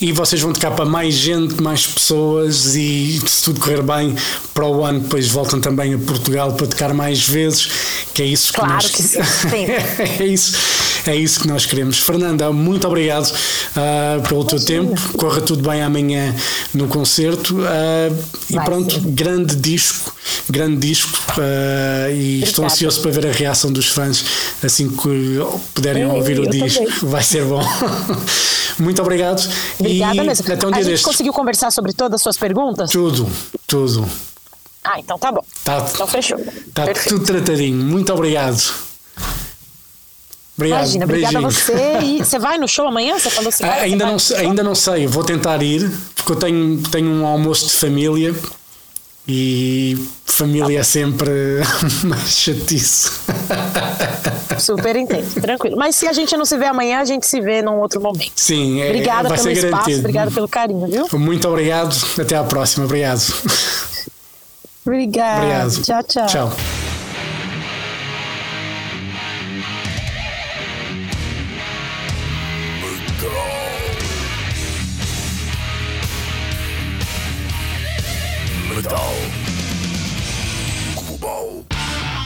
E 0.00 0.12
vocês 0.12 0.42
vão 0.42 0.52
tocar 0.52 0.72
para 0.72 0.84
mais 0.84 1.14
gente, 1.14 1.62
mais 1.62 1.86
pessoas. 1.86 2.74
E 2.74 3.20
se 3.26 3.44
tudo 3.44 3.60
correr 3.60 3.82
bem, 3.82 4.14
para 4.52 4.66
o 4.66 4.84
ano, 4.84 5.00
depois 5.00 5.28
voltam 5.28 5.60
também 5.60 5.94
a 5.94 5.98
Portugal 5.98 6.52
para 6.52 6.66
tocar 6.66 6.92
mais 6.92 7.26
vezes. 7.26 7.68
Que 8.12 8.22
é 8.22 8.26
isso 8.26 8.52
que 8.52 8.58
Claro 8.58 8.74
nós 8.74 8.90
que 8.90 9.02
sim, 9.02 9.22
sim. 9.22 9.66
é 10.22 10.26
isso, 10.26 10.56
é 11.06 11.14
isso 11.16 11.40
que 11.40 11.48
nós 11.48 11.66
queremos. 11.66 11.98
Fernanda, 11.98 12.50
muito 12.52 12.86
obrigado 12.86 13.32
ah, 13.76 14.20
pelo 14.28 14.44
teu 14.44 14.58
tempo. 14.64 14.94
Corra 15.18 15.40
tudo 15.40 15.68
bem 15.68 15.82
amanhã 15.82 16.34
no 16.72 16.88
concerto. 16.88 17.56
ah, 17.66 18.10
e 18.50 18.54
pronto, 18.64 18.94
sim. 18.94 19.12
grande 19.14 19.56
disco, 19.56 20.14
grande 20.48 20.76
disco. 20.86 21.18
ah, 21.38 22.10
e 22.10 22.42
estou 22.42 22.64
Obrigada. 22.64 22.66
ansioso 22.74 23.00
para 23.02 23.10
ver 23.10 23.26
a 23.26 23.32
reação 23.32 23.70
dos 23.72 23.88
fãs 23.88 24.24
assim 24.62 24.88
que 24.88 25.38
puderem 25.74 26.02
Eu- 26.04 26.10
ouvir 26.14 26.40
o 26.40 26.48
disco. 26.48 26.84
também. 26.84 26.98
Vai 27.10 27.22
ser 27.22 27.44
bom. 27.44 27.62
muito 28.78 29.00
obrigado. 29.02 29.46
Obrigada 29.78 30.14
e 30.16 30.26
mesmo. 30.26 30.52
Até 30.52 30.66
um 30.66 30.70
a 30.70 30.72
dia 30.72 30.82
gente 30.82 30.90
destes. 30.92 31.06
conseguiu 31.06 31.32
conversar 31.32 31.70
sobre 31.70 31.92
todas 31.92 32.16
as 32.16 32.22
suas 32.22 32.36
perguntas? 32.36 32.90
Tudo, 32.90 33.28
tudo. 33.66 34.08
Ah, 34.82 34.98
então 35.00 35.18
tá 35.18 35.32
bom. 35.32 35.42
Tá, 35.64 35.86
Então 35.94 36.06
fechou. 36.06 36.38
tá 36.74 36.84
Perfeito. 36.84 37.08
tudo 37.08 37.24
tratadinho. 37.24 37.76
Muito 37.84 38.12
obrigado. 38.12 38.60
Obrigado. 40.56 40.78
Imagina, 40.80 41.04
obrigada 41.04 41.38
a 41.38 41.40
você. 41.40 41.98
E 42.02 42.18
você 42.18 42.38
vai 42.38 42.58
no 42.58 42.68
show 42.68 42.86
amanhã? 42.86 43.18
Você 43.18 43.28
falou 43.30 43.48
assim. 43.48 43.64
Ah, 43.64 43.74
ainda, 43.80 44.06
não, 44.06 44.16
ainda 44.36 44.62
não 44.62 44.74
sei, 44.74 45.06
vou 45.06 45.24
tentar 45.24 45.62
ir, 45.62 45.90
porque 46.14 46.32
eu 46.32 46.36
tenho, 46.36 46.80
tenho 46.90 47.10
um 47.10 47.26
almoço 47.26 47.66
de 47.66 47.72
família 47.72 48.34
e 49.26 49.98
família 50.24 50.80
é 50.80 50.82
sempre 50.82 51.32
mais 52.04 52.28
chatice. 52.28 53.10
Super 54.58 54.96
entendo, 54.96 55.40
tranquilo. 55.40 55.76
Mas 55.76 55.96
se 55.96 56.06
a 56.06 56.12
gente 56.12 56.36
não 56.36 56.44
se 56.44 56.56
vê 56.56 56.66
amanhã, 56.66 57.00
a 57.00 57.04
gente 57.04 57.26
se 57.26 57.40
vê 57.40 57.60
num 57.62 57.80
outro 57.80 58.00
momento. 58.00 58.32
Sim, 58.36 58.80
é, 58.80 58.86
Obrigada 58.88 59.28
vai 59.28 59.38
pelo 59.38 59.48
ser 59.48 59.52
espaço, 59.52 59.72
garantido. 59.72 59.98
obrigada 60.00 60.30
pelo 60.30 60.48
carinho, 60.48 60.86
viu? 60.86 61.18
Muito 61.18 61.48
obrigado, 61.48 61.96
até 62.20 62.36
à 62.36 62.44
próxima. 62.44 62.84
Obrigado. 62.84 63.22
Obrigada. 64.86 65.42
Obrigado. 65.42 65.82
Tchau, 65.82 66.02
tchau. 66.04 66.26
Tchau. 66.26 66.56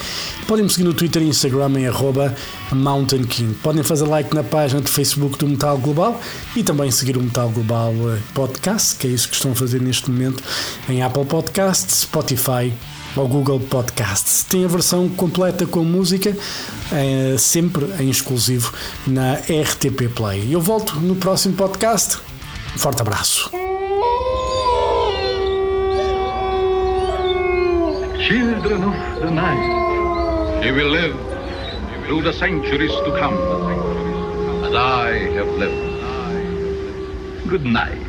Podem 0.46 0.64
me 0.64 0.70
seguir 0.70 0.84
no 0.84 0.94
Twitter 0.94 1.22
e 1.22 1.28
Instagram 1.28 1.78
em 1.78 1.86
arroba 1.86 2.34
Mountain 2.72 3.24
King. 3.24 3.54
Podem 3.54 3.82
fazer 3.82 4.06
like 4.06 4.34
na 4.34 4.44
página 4.44 4.80
de 4.80 4.90
Facebook 4.90 5.38
do 5.38 5.48
Metal 5.48 5.76
Global 5.78 6.20
e 6.54 6.62
também 6.62 6.90
seguir 6.90 7.16
o 7.16 7.22
Metal 7.22 7.48
Global 7.50 7.94
eh, 8.10 8.18
Podcast, 8.34 8.96
que 8.96 9.06
é 9.06 9.10
isso 9.10 9.28
que 9.28 9.34
estão 9.34 9.52
a 9.52 9.54
fazer 9.54 9.80
neste 9.80 10.10
momento 10.10 10.42
em 10.88 11.02
Apple 11.02 11.24
Podcasts, 11.24 12.02
Spotify 12.02 12.72
ao 13.20 13.28
Google 13.28 13.60
Podcasts. 13.60 14.44
Tem 14.44 14.64
a 14.64 14.68
versão 14.68 15.08
completa 15.08 15.66
com 15.66 15.82
música, 15.84 16.36
eh, 16.92 17.36
sempre 17.38 17.84
em 18.00 18.10
exclusivo 18.10 18.72
na 19.06 19.34
RTP 19.34 20.08
Play. 20.14 20.54
Eu 20.54 20.60
volto 20.60 20.96
no 21.00 21.16
próximo 21.16 21.54
podcast. 21.54 22.18
Um 22.74 22.78
forte 22.78 23.00
abraço. 23.00 23.50
Children 28.28 28.84
of 28.84 29.20
the 29.20 29.30
night, 29.30 30.66
you 30.66 30.74
will 30.74 30.90
live 30.90 31.16
through 32.06 32.22
the 32.22 32.32
centuries 32.32 32.92
to 32.92 33.12
come, 33.12 33.36
as 34.64 34.74
I 34.74 35.30
have 35.36 35.48
lived. 35.58 35.86
Good 37.48 37.64
night. 37.64 38.05